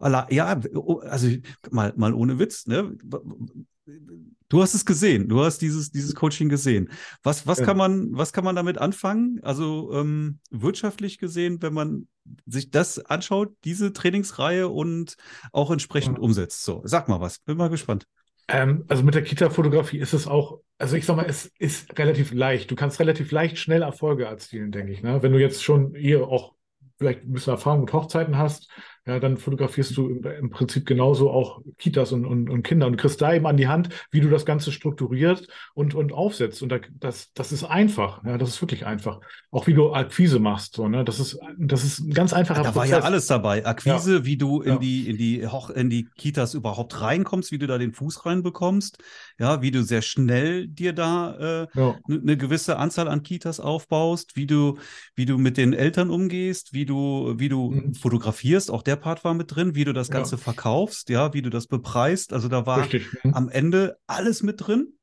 [0.01, 0.61] ja,
[1.03, 1.29] also
[1.71, 2.93] mal, mal ohne Witz, ne?
[4.49, 6.91] Du hast es gesehen, du hast dieses, dieses Coaching gesehen.
[7.23, 7.67] Was, was, ja.
[7.67, 9.41] kann man, was kann man damit anfangen?
[9.43, 12.09] Also ähm, wirtschaftlich gesehen, wenn man
[12.47, 15.17] sich das anschaut, diese Trainingsreihe und
[15.53, 16.23] auch entsprechend ja.
[16.23, 16.65] umsetzt.
[16.65, 18.07] So, sag mal was, bin mal gespannt.
[18.49, 22.33] Ähm, also mit der Kita-Fotografie ist es auch, also ich sag mal, es ist relativ
[22.33, 22.71] leicht.
[22.71, 25.03] Du kannst relativ leicht schnell Erfolge erzielen, denke ich.
[25.03, 25.23] Ne?
[25.23, 26.55] Wenn du jetzt schon eher auch
[26.99, 28.71] vielleicht ein bisschen Erfahrung mit Hochzeiten hast,
[29.09, 33.23] ja, dann fotografierst du im, Prinzip genauso auch Kitas und, und, und, Kinder und kriegst
[33.23, 36.63] da eben an die Hand, wie du das Ganze strukturierst und, und aufsetzt.
[36.63, 38.23] Und da, das, das ist einfach.
[38.25, 39.21] Ja, das ist wirklich einfach.
[39.51, 40.75] Auch wie du Akquise machst.
[40.75, 41.07] So, ne?
[41.07, 42.91] Das ist, das ist ein ganz einfacher ja, da Prozess.
[42.91, 43.65] Da war ja alles dabei.
[43.65, 44.25] Akquise, ja.
[44.27, 44.79] wie du in ja.
[44.79, 48.99] die, in die, Hoch in die Kitas überhaupt reinkommst, wie du da den Fuß reinbekommst.
[49.39, 54.37] Ja, wie du sehr schnell dir da äh, eine ne gewisse Anzahl an Kitas aufbaust,
[54.37, 54.77] wie du,
[55.15, 57.95] wie du mit den Eltern umgehst, wie du, wie du mhm.
[57.95, 58.71] fotografierst.
[58.71, 60.43] Auch der Part war mit drin, wie du das Ganze ja.
[60.43, 62.33] verkaufst, ja, wie du das bepreist.
[62.33, 63.35] Also da war Richtig, mhm.
[63.35, 64.95] am Ende alles mit drin.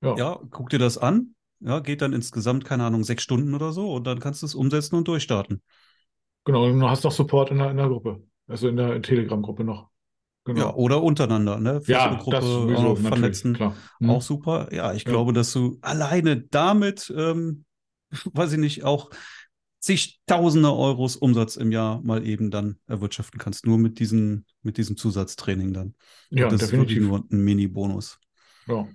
[0.00, 0.16] Ja.
[0.16, 1.34] ja, guck dir das an.
[1.60, 4.54] Ja, geht dann insgesamt, keine Ahnung, sechs Stunden oder so und dann kannst du es
[4.54, 5.62] umsetzen und durchstarten.
[6.44, 9.64] Genau, und du hast noch Support in der, in der Gruppe, also in der Telegram-Gruppe
[9.64, 9.88] noch.
[10.44, 10.60] Genau.
[10.60, 11.80] Ja, oder untereinander, ne?
[11.86, 13.54] Ja, Gruppe das sowieso, vernetzen.
[13.54, 13.74] Klar.
[13.98, 14.10] Mhm.
[14.10, 14.68] Auch super.
[14.72, 15.10] Ja, ich ja.
[15.10, 17.64] glaube, dass du alleine damit, ähm,
[18.34, 19.08] weiß ich nicht, auch
[19.84, 23.66] zigtausende Euros Umsatz im Jahr mal eben dann erwirtschaften kannst.
[23.66, 25.94] Nur mit, diesen, mit diesem Zusatztraining dann.
[26.30, 26.72] Ja, das definitiv.
[26.72, 28.18] ist wirklich nur ein Mini-Bonus.
[28.66, 28.88] Ja.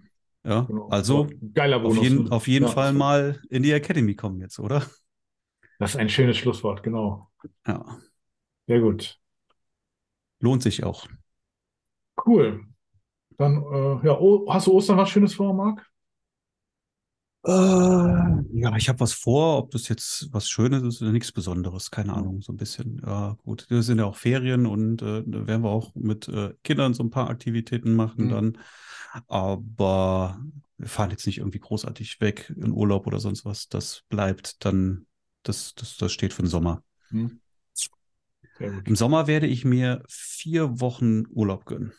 [0.44, 0.88] Ja, genau.
[0.88, 1.98] also Geiler Bonus.
[1.98, 2.72] auf jeden, auf jeden ja.
[2.72, 4.84] Fall mal in die Academy kommen jetzt, oder?
[5.78, 7.30] Das ist ein schönes Schlusswort, genau.
[7.68, 8.00] Ja.
[8.68, 9.20] Sehr gut.
[10.40, 11.08] Lohnt sich auch.
[12.26, 12.66] Cool.
[13.38, 15.89] Dann, äh, ja, oh, hast du Ostern was Schönes vor, Marc?
[17.46, 21.90] Äh, ja, ich habe was vor, ob das jetzt was Schönes ist oder nichts Besonderes,
[21.90, 23.02] keine Ahnung, so ein bisschen.
[23.06, 26.54] Ja, gut, wir sind ja auch Ferien und äh, da werden wir auch mit äh,
[26.64, 28.30] Kindern so ein paar Aktivitäten machen mhm.
[28.30, 28.58] dann.
[29.28, 30.40] Aber
[30.78, 33.70] wir fahren jetzt nicht irgendwie großartig weg in Urlaub oder sonst was.
[33.70, 35.08] Das bleibt dann,
[35.44, 36.84] das, das, das steht für den Sommer.
[37.10, 37.40] Mhm.
[38.60, 41.94] Im Sommer werde ich mir vier Wochen Urlaub gönnen.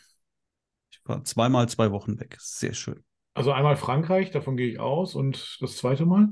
[0.90, 2.36] Ich war zweimal zwei Wochen weg.
[2.38, 3.02] Sehr schön.
[3.34, 5.14] Also einmal Frankreich, davon gehe ich aus.
[5.14, 6.28] Und das zweite Mal?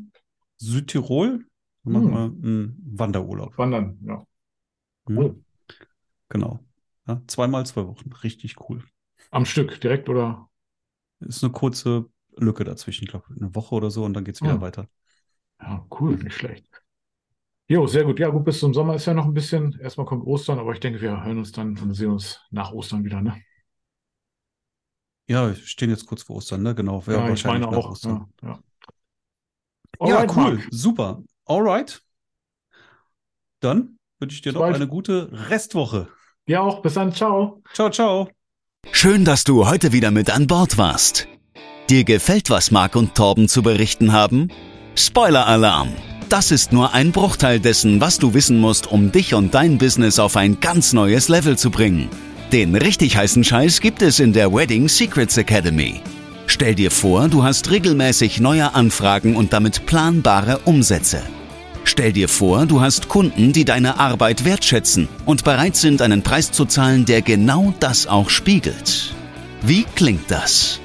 [0.56, 1.44] Südtirol.
[1.84, 2.12] Dann machen hm.
[2.12, 3.56] wir einen Wanderurlaub.
[3.56, 4.24] Wandern, ja.
[5.06, 5.18] Hm.
[5.18, 5.44] Cool.
[6.28, 6.60] Genau.
[7.06, 8.12] Ja, zweimal zwei Wochen.
[8.12, 8.84] Richtig cool.
[9.30, 10.48] Am Stück, direkt oder?
[11.20, 14.42] Ist eine kurze Lücke dazwischen, ich glaube, eine Woche oder so und dann geht es
[14.42, 14.60] wieder hm.
[14.60, 14.88] weiter.
[15.60, 16.68] Ja, cool, nicht schlecht.
[17.66, 18.18] Jo, sehr gut.
[18.18, 19.78] Ja, gut, bis zum Sommer ist ja noch ein bisschen.
[19.80, 23.04] Erstmal kommt Ostern, aber ich denke, wir hören uns dann und sehen uns nach Ostern
[23.04, 23.42] wieder, ne?
[25.28, 26.74] Ja, wir stehen jetzt kurz vor Ostern, ne?
[26.74, 27.02] Genau.
[27.06, 27.90] Ja, ja ich meine auch.
[27.90, 28.32] Ostern.
[28.42, 28.58] Ja,
[30.00, 30.08] ja.
[30.08, 30.54] ja cool.
[30.54, 30.68] Mark.
[30.70, 31.22] Super.
[31.44, 32.02] Alright.
[33.60, 36.08] Dann wünsche ich dir noch eine gute Restwoche.
[36.46, 36.80] Ja, auch.
[36.80, 37.12] Bis dann.
[37.12, 37.62] Ciao.
[37.74, 38.30] Ciao, ciao.
[38.90, 41.28] Schön, dass du heute wieder mit an Bord warst.
[41.90, 44.48] Dir gefällt, was Marc und Torben zu berichten haben?
[44.94, 45.94] Spoiler-Alarm!
[46.28, 50.18] Das ist nur ein Bruchteil dessen, was du wissen musst, um dich und dein Business
[50.18, 52.10] auf ein ganz neues Level zu bringen.
[52.52, 56.00] Den richtig heißen Scheiß gibt es in der Wedding Secrets Academy.
[56.46, 61.20] Stell dir vor, du hast regelmäßig neue Anfragen und damit planbare Umsätze.
[61.84, 66.50] Stell dir vor, du hast Kunden, die deine Arbeit wertschätzen und bereit sind, einen Preis
[66.50, 69.14] zu zahlen, der genau das auch spiegelt.
[69.60, 70.80] Wie klingt das?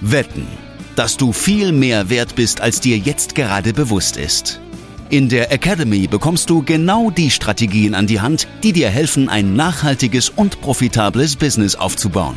[0.00, 0.46] Wetten,
[0.94, 4.60] dass du viel mehr wert bist, als dir jetzt gerade bewusst ist.
[5.14, 9.54] In der Academy bekommst du genau die Strategien an die Hand, die dir helfen, ein
[9.54, 12.34] nachhaltiges und profitables Business aufzubauen.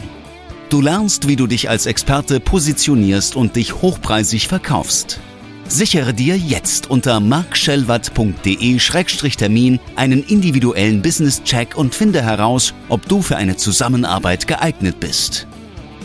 [0.69, 5.19] Du lernst, wie du dich als Experte positionierst und dich hochpreisig verkaufst.
[5.67, 13.57] Sichere dir jetzt unter markschellwatt.de-termin einen individuellen Business-Check und finde heraus, ob du für eine
[13.57, 15.47] Zusammenarbeit geeignet bist.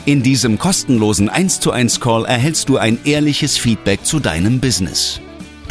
[0.07, 5.21] In diesem kostenlosen 1 zu 1 Call erhältst du ein ehrliches Feedback zu deinem Business.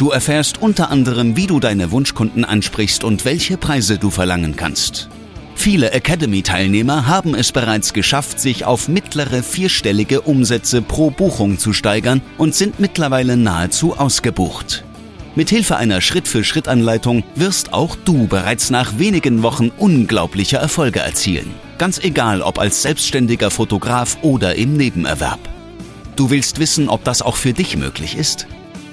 [0.02, 5.08] Du erfährst unter anderem, wie du deine Wunschkunden ansprichst und welche Preise du verlangen kannst.
[5.54, 12.20] Viele Academy-Teilnehmer haben es bereits geschafft, sich auf mittlere vierstellige Umsätze pro Buchung zu steigern
[12.36, 14.82] und sind mittlerweile nahezu ausgebucht.
[15.36, 21.54] Mithilfe einer Schritt-für-Schritt-Anleitung wirst auch du bereits nach wenigen Wochen unglaubliche Erfolge erzielen.
[21.78, 25.48] Ganz egal, ob als selbstständiger Fotograf oder im Nebenerwerb.
[26.16, 28.48] Du willst wissen, ob das auch für dich möglich ist?